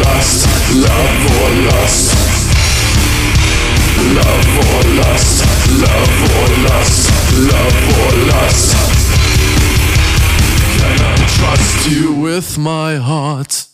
lust, 0.04 0.48
love 0.76 1.24
lust. 1.68 2.34
Love 4.14 4.54
lust, 4.98 5.46
love 5.82 6.18
lust, 6.64 7.02
love 7.52 7.80
lust. 8.28 8.68
Can 10.78 10.98
I 11.02 11.16
trust 11.38 11.90
you 11.90 12.14
with 12.14 12.58
my 12.58 12.96
heart? 12.98 13.68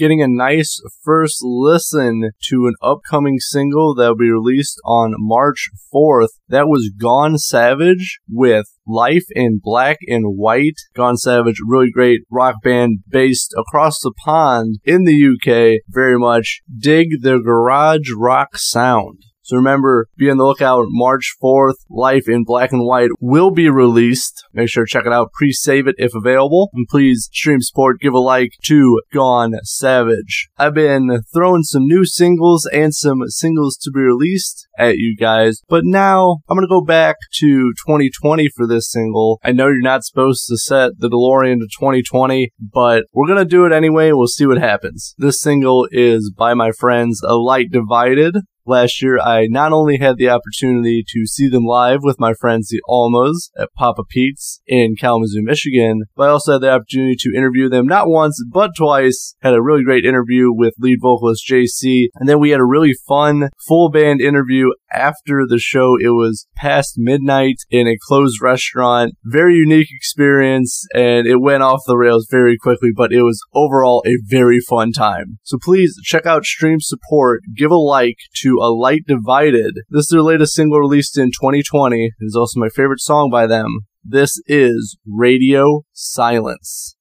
Getting 0.00 0.22
a 0.22 0.26
nice 0.26 0.80
first 1.04 1.40
listen 1.42 2.30
to 2.42 2.66
an 2.66 2.74
upcoming 2.82 3.38
single 3.38 3.94
that 3.94 4.08
will 4.08 4.16
be 4.16 4.30
released 4.30 4.80
on 4.82 5.12
March 5.18 5.68
4th. 5.94 6.30
That 6.48 6.68
was 6.68 6.90
Gone 6.98 7.36
Savage 7.36 8.18
with 8.26 8.64
Life 8.86 9.26
in 9.32 9.60
Black 9.62 9.98
and 10.08 10.24
White. 10.38 10.78
Gone 10.96 11.18
Savage, 11.18 11.58
really 11.66 11.90
great 11.90 12.22
rock 12.30 12.56
band 12.64 13.00
based 13.10 13.54
across 13.58 14.00
the 14.00 14.14
pond 14.24 14.78
in 14.84 15.04
the 15.04 15.12
UK. 15.14 15.82
Very 15.86 16.18
much 16.18 16.62
dig 16.78 17.20
their 17.20 17.42
garage 17.42 18.08
rock 18.16 18.56
sound. 18.56 19.18
So 19.50 19.56
remember, 19.56 20.06
be 20.16 20.30
on 20.30 20.36
the 20.36 20.44
lookout. 20.44 20.84
March 20.90 21.34
4th, 21.42 21.74
Life 21.88 22.28
in 22.28 22.44
Black 22.44 22.70
and 22.70 22.86
White 22.86 23.10
will 23.18 23.50
be 23.50 23.68
released. 23.68 24.44
Make 24.52 24.68
sure 24.68 24.84
to 24.84 24.88
check 24.88 25.06
it 25.06 25.12
out. 25.12 25.32
Pre-save 25.32 25.88
it 25.88 25.96
if 25.98 26.12
available. 26.14 26.70
And 26.72 26.86
please 26.88 27.28
stream 27.32 27.60
support, 27.60 28.00
give 28.00 28.14
a 28.14 28.20
like 28.20 28.52
to 28.66 29.00
Gone 29.12 29.54
Savage. 29.64 30.48
I've 30.56 30.74
been 30.74 31.22
throwing 31.34 31.64
some 31.64 31.88
new 31.88 32.04
singles 32.04 32.64
and 32.72 32.94
some 32.94 33.22
singles 33.26 33.76
to 33.78 33.90
be 33.90 33.98
released 33.98 34.68
at 34.78 34.98
you 34.98 35.16
guys. 35.16 35.62
But 35.68 35.84
now 35.84 36.38
I'm 36.48 36.56
going 36.56 36.64
to 36.64 36.72
go 36.72 36.84
back 36.84 37.16
to 37.40 37.72
2020 37.72 38.50
for 38.56 38.68
this 38.68 38.88
single. 38.88 39.40
I 39.42 39.50
know 39.50 39.66
you're 39.66 39.80
not 39.80 40.04
supposed 40.04 40.46
to 40.46 40.58
set 40.58 40.92
the 41.00 41.10
DeLorean 41.10 41.58
to 41.58 41.66
2020, 41.66 42.52
but 42.60 43.06
we're 43.12 43.26
going 43.26 43.40
to 43.40 43.44
do 43.44 43.66
it 43.66 43.72
anyway. 43.72 44.12
We'll 44.12 44.28
see 44.28 44.46
what 44.46 44.58
happens. 44.58 45.12
This 45.18 45.40
single 45.40 45.88
is 45.90 46.32
by 46.36 46.54
my 46.54 46.70
friends 46.70 47.20
A 47.26 47.34
Light 47.34 47.72
Divided. 47.72 48.36
Last 48.66 49.02
year, 49.02 49.18
I 49.18 49.46
not 49.48 49.72
only 49.72 49.98
had 49.98 50.16
the 50.16 50.28
opportunity 50.28 51.04
to 51.08 51.26
see 51.26 51.48
them 51.48 51.64
live 51.64 52.00
with 52.02 52.20
my 52.20 52.34
friends 52.34 52.68
the 52.68 52.80
Almas 52.88 53.50
at 53.58 53.72
Papa 53.74 54.02
Pete's 54.08 54.60
in 54.66 54.94
Kalamazoo, 54.96 55.42
Michigan, 55.42 56.02
but 56.14 56.28
I 56.28 56.32
also 56.32 56.52
had 56.52 56.62
the 56.62 56.72
opportunity 56.72 57.16
to 57.20 57.36
interview 57.36 57.68
them 57.68 57.86
not 57.86 58.08
once, 58.08 58.42
but 58.52 58.72
twice. 58.76 59.34
Had 59.40 59.54
a 59.54 59.62
really 59.62 59.82
great 59.82 60.04
interview 60.04 60.52
with 60.52 60.74
lead 60.78 60.98
vocalist 61.00 61.48
JC, 61.48 62.08
and 62.16 62.28
then 62.28 62.38
we 62.38 62.50
had 62.50 62.60
a 62.60 62.64
really 62.64 62.92
fun 63.08 63.48
full 63.66 63.90
band 63.90 64.20
interview 64.20 64.66
after 64.92 65.46
the 65.48 65.58
show. 65.58 65.96
It 66.00 66.10
was 66.10 66.46
past 66.56 66.94
midnight 66.96 67.56
in 67.70 67.86
a 67.86 67.96
closed 68.06 68.40
restaurant. 68.42 69.14
Very 69.24 69.54
unique 69.54 69.88
experience, 69.90 70.84
and 70.94 71.26
it 71.26 71.40
went 71.40 71.62
off 71.62 71.80
the 71.86 71.96
rails 71.96 72.26
very 72.30 72.56
quickly, 72.56 72.90
but 72.94 73.12
it 73.12 73.22
was 73.22 73.40
overall 73.54 74.02
a 74.06 74.18
very 74.28 74.60
fun 74.60 74.92
time. 74.92 75.38
So 75.42 75.58
please 75.62 75.94
check 76.04 76.26
out 76.26 76.44
Stream 76.44 76.80
Support, 76.80 77.42
give 77.56 77.70
a 77.70 77.76
like 77.76 78.16
to 78.42 78.49
A 78.58 78.72
Light 78.72 79.02
Divided. 79.06 79.80
This 79.88 80.04
is 80.04 80.08
their 80.08 80.22
latest 80.22 80.54
single 80.54 80.78
released 80.78 81.16
in 81.16 81.28
2020. 81.28 82.06
It 82.06 82.12
is 82.20 82.36
also 82.36 82.60
my 82.60 82.68
favorite 82.68 83.00
song 83.00 83.30
by 83.30 83.46
them. 83.46 83.80
This 84.02 84.40
is 84.46 84.96
Radio 85.06 85.82
Silence. 85.92 86.96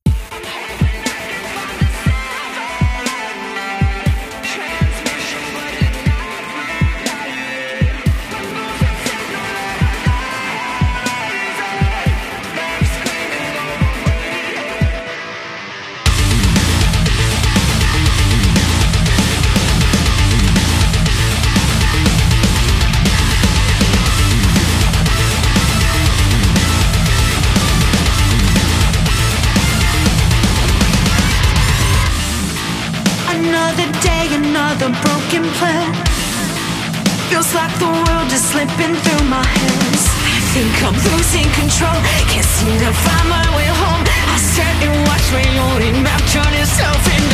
Slipping 38.52 38.96
through 39.04 39.26
my 39.30 39.46
hands. 39.46 40.04
I 40.26 40.40
think 40.54 40.74
I'm 40.82 40.98
losing 41.08 41.50
control. 41.54 41.98
Can't 42.34 42.50
seem 42.58 42.74
to 42.82 42.92
find 43.06 43.28
my 43.30 43.46
way 43.56 43.70
home. 43.70 44.04
I 44.34 44.38
sit 44.42 44.76
and 44.86 44.96
watch 45.08 45.26
my 45.38 45.46
only 45.70 45.92
map 46.02 46.22
turn 46.34 46.54
itself 46.58 47.02
into 47.14 47.29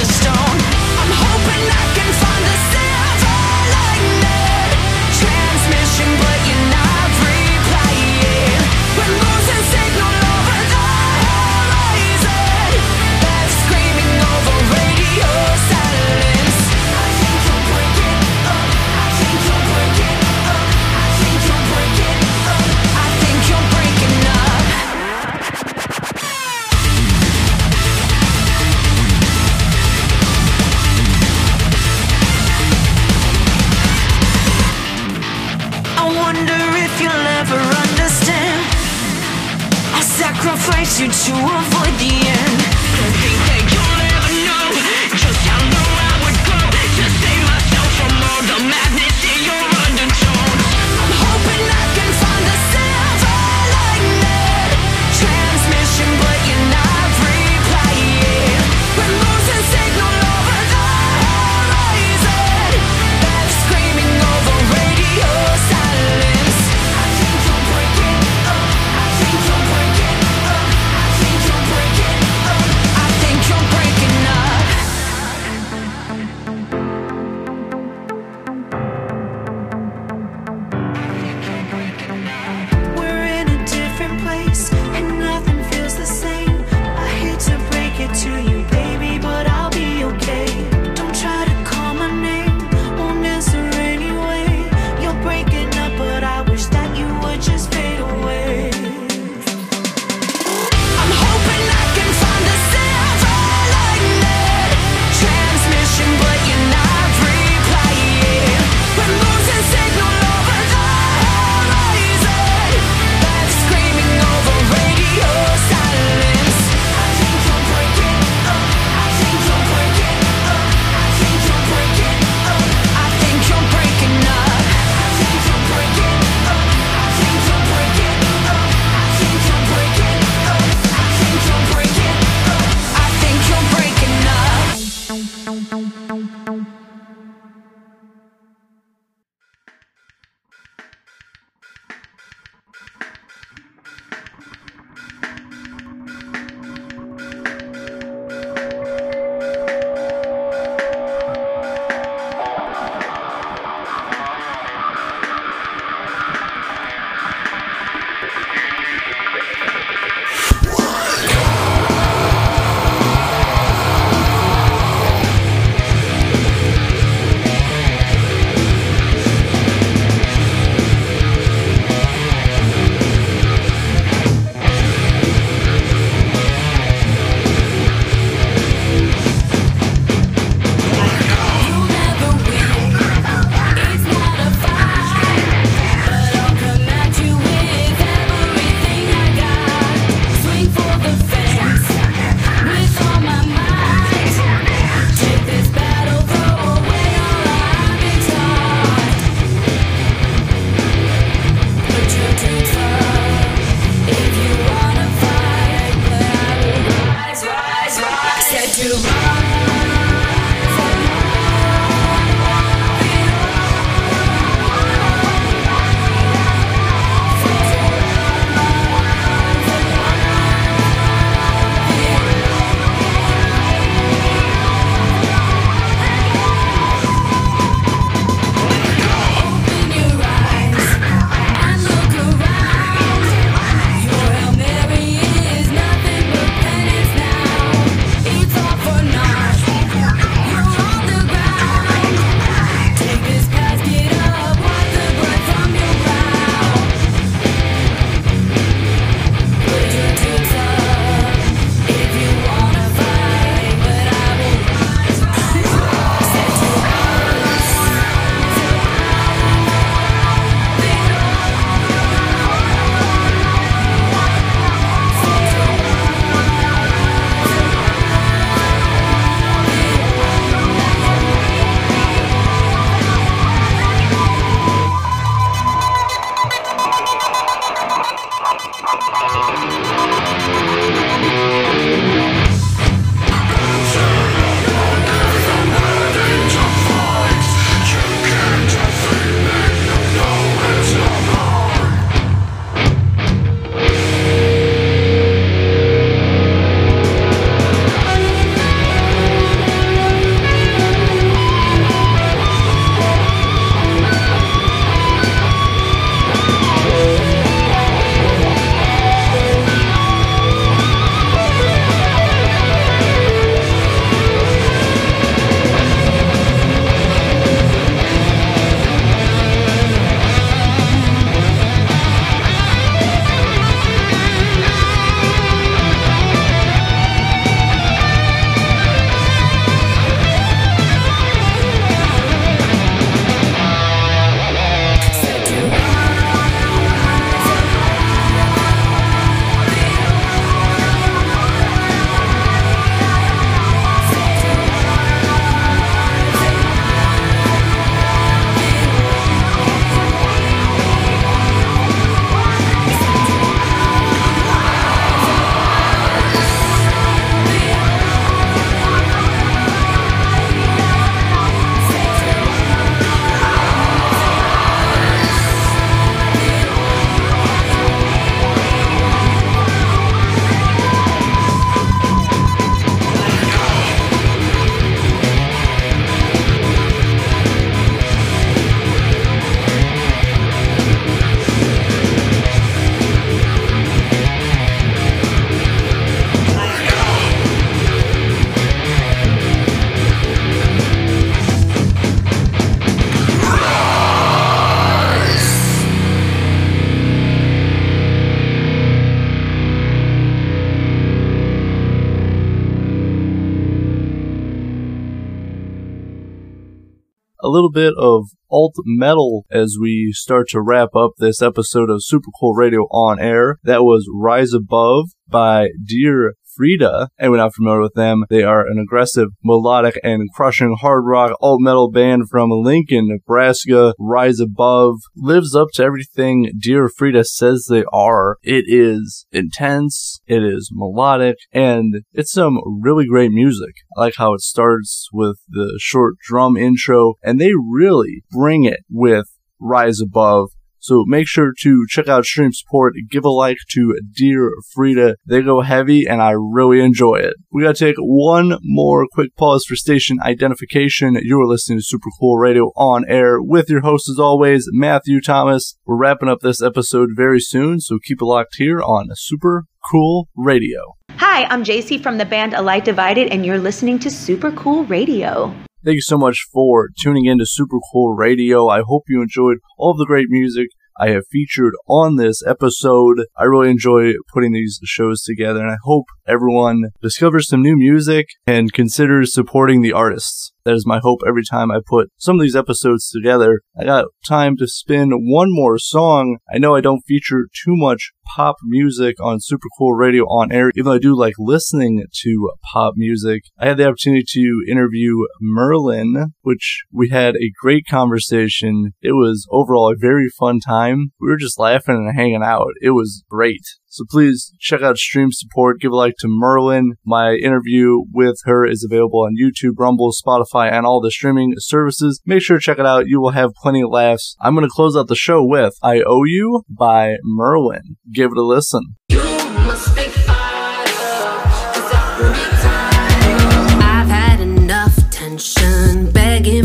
little 407.55 407.71
bit 407.71 407.93
of 407.97 408.31
alt 408.51 408.75
metal 408.83 409.45
as 409.49 409.77
we 409.79 410.11
start 410.13 410.49
to 410.49 410.59
wrap 410.59 410.93
up 410.93 411.11
this 411.17 411.41
episode 411.41 411.89
of 411.89 412.03
Super 412.03 412.29
Cool 412.37 412.53
Radio 412.53 412.81
on 412.91 413.17
air. 413.17 413.59
That 413.63 413.83
was 413.83 414.09
Rise 414.13 414.51
Above 414.53 415.11
by 415.25 415.69
Dear 415.81 416.33
Frida. 416.55 417.09
Anyone 417.19 417.39
not 417.39 417.53
familiar 417.53 417.81
with 417.81 417.93
them? 417.93 418.23
They 418.29 418.43
are 418.43 418.65
an 418.65 418.79
aggressive, 418.79 419.29
melodic, 419.43 419.99
and 420.03 420.29
crushing 420.33 420.75
hard 420.79 421.03
rock 421.05 421.37
alt 421.41 421.61
metal 421.61 421.91
band 421.91 422.29
from 422.29 422.49
Lincoln, 422.51 423.07
Nebraska. 423.09 423.93
Rise 423.99 424.39
Above 424.39 424.95
lives 425.15 425.55
up 425.55 425.69
to 425.73 425.83
everything 425.83 426.51
Dear 426.59 426.89
Frida 426.89 427.25
says 427.25 427.67
they 427.69 427.83
are. 427.91 428.37
It 428.41 428.65
is 428.67 429.25
intense, 429.31 430.21
it 430.27 430.43
is 430.43 430.69
melodic, 430.71 431.37
and 431.51 432.01
it's 432.13 432.31
some 432.31 432.59
really 432.65 433.05
great 433.05 433.31
music. 433.31 433.75
I 433.97 434.01
like 434.01 434.15
how 434.17 434.33
it 434.33 434.41
starts 434.41 435.07
with 435.11 435.37
the 435.47 435.77
short 435.81 436.15
drum 436.27 436.57
intro, 436.57 437.15
and 437.23 437.39
they 437.39 437.51
really 437.55 438.23
bring 438.31 438.65
it 438.65 438.79
with 438.89 439.25
Rise 439.59 440.01
Above. 440.01 440.49
So 440.85 441.03
make 441.07 441.27
sure 441.27 441.51
to 441.61 441.85
check 441.89 442.07
out 442.07 442.25
Stream 442.25 442.53
Support, 442.53 442.93
give 443.09 443.25
a 443.25 443.29
like 443.29 443.57
to 443.71 443.97
Dear 444.15 444.51
Frida. 444.71 445.15
They 445.25 445.41
go 445.41 445.61
heavy 445.61 446.05
and 446.05 446.21
I 446.21 446.35
really 446.37 446.79
enjoy 446.79 447.15
it. 447.15 447.33
We 447.51 447.63
gotta 447.63 447.73
take 447.73 447.95
one 447.97 448.59
more 448.61 449.07
quick 449.11 449.35
pause 449.35 449.65
for 449.67 449.75
station 449.75 450.19
identification. 450.21 451.17
You're 451.23 451.47
listening 451.47 451.79
to 451.79 451.83
Super 451.83 452.11
Cool 452.19 452.37
Radio 452.37 452.65
on 452.75 453.03
air 453.09 453.41
with 453.41 453.67
your 453.67 453.81
host 453.81 454.07
as 454.07 454.19
always, 454.19 454.69
Matthew 454.73 455.21
Thomas. 455.21 455.75
We're 455.85 455.97
wrapping 455.97 456.29
up 456.29 456.41
this 456.41 456.61
episode 456.61 457.09
very 457.15 457.39
soon, 457.39 457.79
so 457.79 457.97
keep 457.97 458.21
it 458.21 458.25
locked 458.25 458.57
here 458.57 458.79
on 458.79 459.07
Super 459.15 459.63
Cool 459.89 460.29
Radio. 460.35 460.97
Hi, 461.13 461.45
I'm 461.45 461.63
JC 461.63 461.99
from 461.99 462.19
the 462.19 462.25
band 462.25 462.53
A 462.53 462.61
Light 462.61 462.85
Divided, 462.85 463.31
and 463.31 463.43
you're 463.43 463.57
listening 463.57 463.97
to 463.97 464.11
Super 464.11 464.51
Cool 464.51 464.85
Radio. 464.85 465.51
Thank 465.85 465.97
you 465.97 466.01
so 466.01 466.17
much 466.17 466.47
for 466.51 466.89
tuning 466.99 467.25
in 467.25 467.37
to 467.37 467.45
Super 467.45 467.77
Cool 467.91 468.15
Radio. 468.15 468.67
I 468.67 468.81
hope 468.81 469.03
you 469.07 469.21
enjoyed 469.21 469.59
all 469.77 469.91
of 469.91 469.99
the 469.99 470.07
great 470.07 470.29
music 470.29 470.69
I 470.97 471.09
have 471.09 471.27
featured 471.29 471.73
on 471.87 472.15
this 472.15 472.41
episode. 472.45 473.25
I 473.37 473.43
really 473.43 473.69
enjoy 473.69 474.13
putting 474.33 474.53
these 474.53 474.79
shows 474.83 475.21
together, 475.23 475.59
and 475.59 475.71
I 475.71 475.77
hope 475.83 476.05
everyone 476.27 476.91
discovers 477.01 477.49
some 477.49 477.61
new 477.61 477.75
music 477.75 478.27
and 478.47 478.71
considers 478.71 479.33
supporting 479.33 479.81
the 479.81 479.93
artists. 479.93 480.53
That 480.63 480.73
is 480.73 480.87
my 480.87 480.99
hope 480.99 481.19
every 481.27 481.43
time 481.43 481.69
I 481.69 481.79
put 481.85 482.09
some 482.17 482.37
of 482.37 482.41
these 482.41 482.55
episodes 482.55 483.11
together. 483.11 483.61
I 483.79 483.83
got 483.83 484.05
time 484.27 484.57
to 484.57 484.67
spin 484.67 485.11
one 485.11 485.49
more 485.51 485.77
song. 485.77 486.37
I 486.51 486.57
know 486.57 486.75
I 486.75 486.81
don't 486.81 487.05
feature 487.05 487.47
too 487.53 487.75
much 487.75 488.11
pop 488.35 488.55
music 488.63 489.15
on 489.21 489.39
Super 489.39 489.67
Cool 489.77 489.93
Radio 489.93 490.23
on 490.23 490.51
air, 490.51 490.71
even 490.75 490.85
though 490.85 490.95
I 490.95 490.99
do 490.99 491.15
like 491.15 491.35
listening 491.37 492.03
to 492.23 492.51
pop 492.73 492.95
music. 492.97 493.43
I 493.59 493.67
had 493.67 493.77
the 493.77 493.87
opportunity 493.87 494.25
to 494.27 494.63
interview 494.67 495.13
Merlin, 495.39 496.33
which 496.41 496.85
we 496.91 497.09
had 497.09 497.35
a 497.35 497.51
great 497.61 497.85
conversation. 497.87 498.93
It 499.03 499.11
was 499.11 499.47
overall 499.51 499.91
a 499.91 499.95
very 499.95 500.29
fun 500.39 500.59
time. 500.59 500.84
We 500.93 501.29
were 501.29 501.37
just 501.37 501.59
laughing 501.59 501.95
and 501.95 502.15
hanging 502.15 502.43
out. 502.43 502.71
It 502.81 502.91
was 502.91 503.23
great. 503.29 503.61
So 503.87 504.03
please 504.09 504.53
check 504.59 504.81
out 504.81 504.97
Stream 504.97 505.31
Support. 505.31 505.79
Give 505.79 505.91
a 505.91 505.95
like 505.95 506.15
to 506.19 506.27
Merlin. 506.27 506.95
My 507.05 507.35
interview 507.35 508.01
with 508.11 508.37
her 508.43 508.65
is 508.65 508.83
available 508.83 509.21
on 509.21 509.37
YouTube, 509.41 509.73
Rumble, 509.77 510.11
Spotify, 510.11 510.71
and 510.71 510.85
all 510.85 510.99
the 510.99 511.11
streaming 511.11 511.53
services. 511.57 512.21
Make 512.25 512.41
sure 512.41 512.57
to 512.57 512.61
check 512.61 512.79
it 512.79 512.85
out. 512.85 513.07
You 513.07 513.21
will 513.21 513.31
have 513.31 513.51
plenty 513.61 513.81
of 513.81 513.89
laughs. 513.89 514.35
I'm 514.41 514.53
going 514.53 514.67
to 514.67 514.73
close 514.73 514.97
out 514.97 515.07
the 515.07 515.15
show 515.15 515.45
with 515.45 515.75
I 515.81 516.01
Owe 516.05 516.25
You 516.25 516.63
by 516.69 517.15
Merlin. 517.23 517.95
Give 518.13 518.31
it 518.31 518.37
a 518.37 518.43
listen. 518.43 518.95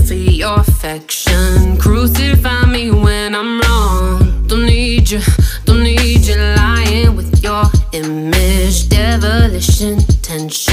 For 0.06 0.14
your 0.14 0.58
affection. 0.58 1.76
Crucify 1.76 2.69
Devilish 9.60 9.82
intentions. 9.82 10.69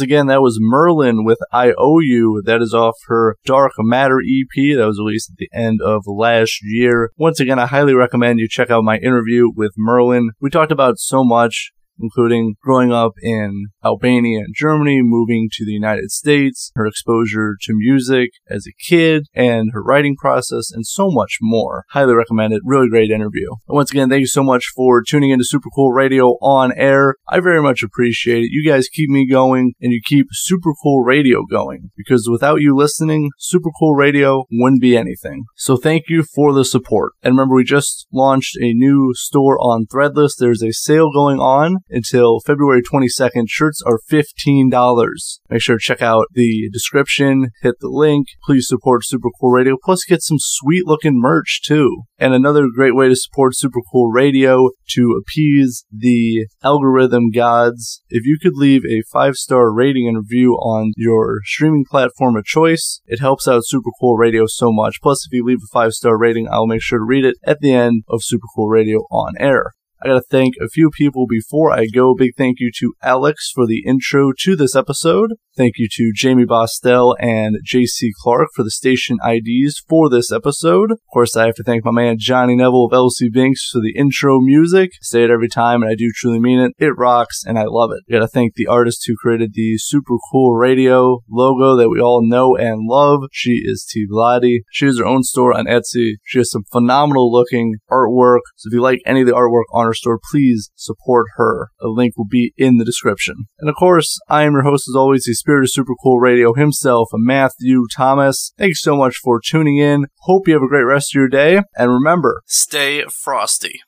Once 0.00 0.06
again, 0.06 0.28
that 0.28 0.40
was 0.40 0.56
Merlin 0.58 1.24
with 1.24 1.40
I 1.52 1.74
Owe 1.76 1.98
You. 1.98 2.42
That 2.46 2.62
is 2.62 2.72
off 2.72 2.94
her 3.08 3.36
Dark 3.44 3.72
Matter 3.80 4.18
EP 4.20 4.78
that 4.78 4.86
was 4.86 4.98
released 4.98 5.28
at 5.30 5.36
the 5.36 5.50
end 5.52 5.82
of 5.82 6.04
last 6.06 6.60
year. 6.62 7.10
Once 7.18 7.38
again, 7.38 7.58
I 7.58 7.66
highly 7.66 7.92
recommend 7.92 8.38
you 8.38 8.48
check 8.48 8.70
out 8.70 8.82
my 8.82 8.96
interview 8.96 9.50
with 9.54 9.72
Merlin. 9.76 10.30
We 10.40 10.48
talked 10.48 10.72
about 10.72 10.98
so 10.98 11.22
much 11.22 11.72
including 12.00 12.54
growing 12.62 12.92
up 12.92 13.12
in 13.22 13.66
Albania 13.84 14.40
and 14.40 14.54
Germany, 14.54 15.00
moving 15.02 15.48
to 15.52 15.64
the 15.64 15.72
United 15.72 16.10
States, 16.10 16.72
her 16.74 16.86
exposure 16.86 17.56
to 17.62 17.74
music 17.74 18.30
as 18.48 18.66
a 18.66 18.72
kid, 18.88 19.26
and 19.34 19.70
her 19.72 19.82
writing 19.82 20.16
process, 20.16 20.70
and 20.70 20.86
so 20.86 21.10
much 21.10 21.38
more. 21.40 21.84
Highly 21.90 22.14
recommend 22.14 22.52
it. 22.52 22.62
Really 22.64 22.88
great 22.88 23.10
interview. 23.10 23.50
And 23.68 23.76
once 23.76 23.90
again, 23.90 24.08
thank 24.08 24.20
you 24.20 24.26
so 24.26 24.42
much 24.42 24.66
for 24.74 25.02
tuning 25.02 25.30
into 25.30 25.44
Super 25.44 25.68
Cool 25.74 25.92
Radio 25.92 26.30
on 26.40 26.72
air. 26.76 27.16
I 27.28 27.40
very 27.40 27.62
much 27.62 27.82
appreciate 27.82 28.44
it. 28.44 28.50
You 28.50 28.68
guys 28.68 28.88
keep 28.88 29.10
me 29.10 29.26
going 29.28 29.74
and 29.80 29.92
you 29.92 30.00
keep 30.04 30.26
Super 30.32 30.72
Cool 30.82 31.02
Radio 31.02 31.44
going 31.44 31.90
because 31.96 32.28
without 32.30 32.60
you 32.60 32.76
listening, 32.76 33.30
Super 33.38 33.70
Cool 33.78 33.94
Radio 33.94 34.44
wouldn't 34.50 34.80
be 34.80 34.96
anything. 34.96 35.44
So 35.56 35.76
thank 35.76 36.04
you 36.08 36.22
for 36.22 36.52
the 36.52 36.64
support. 36.64 37.12
And 37.22 37.34
remember, 37.34 37.54
we 37.54 37.64
just 37.64 38.06
launched 38.12 38.56
a 38.56 38.72
new 38.72 39.12
store 39.14 39.58
on 39.60 39.86
Threadless. 39.86 40.36
There's 40.38 40.62
a 40.62 40.72
sale 40.72 41.10
going 41.12 41.38
on 41.38 41.78
until 41.90 42.40
February 42.40 42.82
22nd. 42.82 43.44
Shirts 43.48 43.82
are 43.86 44.00
$15. 44.10 45.10
Make 45.48 45.62
sure 45.62 45.76
to 45.76 45.82
check 45.82 46.02
out 46.02 46.26
the 46.32 46.68
description, 46.72 47.50
hit 47.62 47.76
the 47.80 47.88
link. 47.88 48.28
Please 48.44 48.68
support 48.68 49.04
Super 49.04 49.28
Cool 49.40 49.50
Radio. 49.50 49.76
Plus, 49.82 50.04
get 50.04 50.22
some 50.22 50.38
sweet 50.38 50.86
looking 50.86 51.20
merch 51.20 51.60
too. 51.64 52.02
And 52.18 52.34
another 52.34 52.68
great 52.74 52.94
way 52.94 53.08
to 53.08 53.16
support 53.16 53.56
Super 53.56 53.80
Cool 53.90 54.10
Radio 54.10 54.70
to 54.90 55.20
appease 55.20 55.84
the 55.90 56.46
algorithm 56.62 57.30
gods. 57.30 58.02
If 58.08 58.26
you 58.26 58.38
could 58.40 58.54
leave 58.54 58.84
a 58.84 59.02
five 59.12 59.34
star 59.34 59.72
rating 59.72 60.08
and 60.08 60.18
review 60.18 60.54
on 60.54 60.92
your 60.96 61.40
streaming 61.44 61.84
platform 61.88 62.36
of 62.36 62.44
choice, 62.44 63.00
it 63.06 63.20
helps 63.20 63.48
out 63.48 63.62
Super 63.64 63.90
Cool 64.00 64.16
Radio 64.16 64.44
so 64.46 64.72
much. 64.72 65.00
Plus, 65.02 65.26
if 65.26 65.32
you 65.32 65.44
leave 65.44 65.58
a 65.64 65.72
five 65.72 65.92
star 65.92 66.18
rating, 66.18 66.48
I'll 66.50 66.66
make 66.66 66.82
sure 66.82 66.98
to 66.98 67.04
read 67.04 67.24
it 67.24 67.36
at 67.44 67.60
the 67.60 67.72
end 67.72 68.04
of 68.08 68.20
Super 68.22 68.46
Cool 68.54 68.68
Radio 68.68 68.98
on 69.10 69.34
air. 69.38 69.72
I 70.02 70.08
gotta 70.08 70.22
thank 70.30 70.54
a 70.62 70.68
few 70.68 70.88
people 70.88 71.26
before 71.28 71.70
I 71.70 71.84
go. 71.86 72.14
Big 72.14 72.30
thank 72.34 72.58
you 72.58 72.70
to 72.78 72.94
Alex 73.02 73.50
for 73.54 73.66
the 73.66 73.84
intro 73.86 74.32
to 74.38 74.56
this 74.56 74.74
episode. 74.74 75.34
Thank 75.58 75.74
you 75.76 75.88
to 75.92 76.12
Jamie 76.14 76.46
Bostel 76.46 77.14
and 77.20 77.56
JC 77.70 78.08
Clark 78.22 78.48
for 78.54 78.62
the 78.62 78.70
station 78.70 79.18
IDs 79.22 79.82
for 79.86 80.08
this 80.08 80.32
episode. 80.32 80.92
Of 80.92 80.98
course, 81.12 81.36
I 81.36 81.44
have 81.44 81.54
to 81.56 81.62
thank 81.62 81.84
my 81.84 81.90
man 81.90 82.16
Johnny 82.18 82.56
Neville 82.56 82.86
of 82.86 82.92
LC 82.92 83.30
Binks 83.30 83.68
for 83.70 83.80
the 83.80 83.92
intro 83.94 84.40
music. 84.40 84.92
I 84.94 85.02
say 85.02 85.24
it 85.24 85.30
every 85.30 85.50
time 85.50 85.82
and 85.82 85.90
I 85.90 85.96
do 85.96 86.10
truly 86.14 86.40
mean 86.40 86.60
it. 86.60 86.72
It 86.78 86.96
rocks 86.96 87.42
and 87.44 87.58
I 87.58 87.64
love 87.66 87.90
it. 87.90 88.02
I 88.08 88.18
gotta 88.18 88.28
thank 88.28 88.54
the 88.54 88.68
artist 88.68 89.04
who 89.06 89.16
created 89.16 89.50
the 89.52 89.76
super 89.76 90.14
cool 90.32 90.54
radio 90.54 91.18
logo 91.28 91.76
that 91.76 91.90
we 91.90 92.00
all 92.00 92.26
know 92.26 92.56
and 92.56 92.88
love. 92.88 93.24
She 93.32 93.60
is 93.62 93.84
T. 93.84 94.06
Vladi. 94.10 94.60
She 94.70 94.86
has 94.86 94.98
her 94.98 95.04
own 95.04 95.24
store 95.24 95.52
on 95.52 95.66
Etsy. 95.66 96.14
She 96.24 96.38
has 96.38 96.50
some 96.50 96.64
phenomenal 96.72 97.30
looking 97.30 97.74
artwork. 97.90 98.40
So 98.56 98.68
if 98.68 98.72
you 98.72 98.80
like 98.80 99.00
any 99.04 99.20
of 99.20 99.26
the 99.26 99.34
artwork 99.34 99.64
on 99.74 99.89
her 99.90 99.94
store, 99.94 100.20
please 100.30 100.70
support 100.74 101.26
her. 101.36 101.70
A 101.80 101.88
link 101.88 102.16
will 102.16 102.26
be 102.28 102.52
in 102.56 102.78
the 102.78 102.84
description. 102.84 103.46
And 103.58 103.68
of 103.68 103.76
course, 103.76 104.18
I 104.28 104.44
am 104.44 104.52
your 104.52 104.62
host 104.62 104.88
as 104.88 104.96
always, 104.96 105.24
the 105.24 105.34
spirit 105.34 105.64
of 105.64 105.70
super 105.70 105.94
cool 106.02 106.18
radio 106.18 106.54
himself, 106.54 107.08
Matthew 107.12 107.86
Thomas. 107.94 108.52
Thanks 108.56 108.82
so 108.82 108.96
much 108.96 109.16
for 109.16 109.40
tuning 109.44 109.78
in. 109.78 110.06
Hope 110.20 110.46
you 110.46 110.54
have 110.54 110.62
a 110.62 110.68
great 110.68 110.82
rest 110.82 111.14
of 111.14 111.18
your 111.18 111.28
day. 111.28 111.62
And 111.76 111.90
remember, 111.90 112.42
stay 112.46 113.04
frosty. 113.04 113.80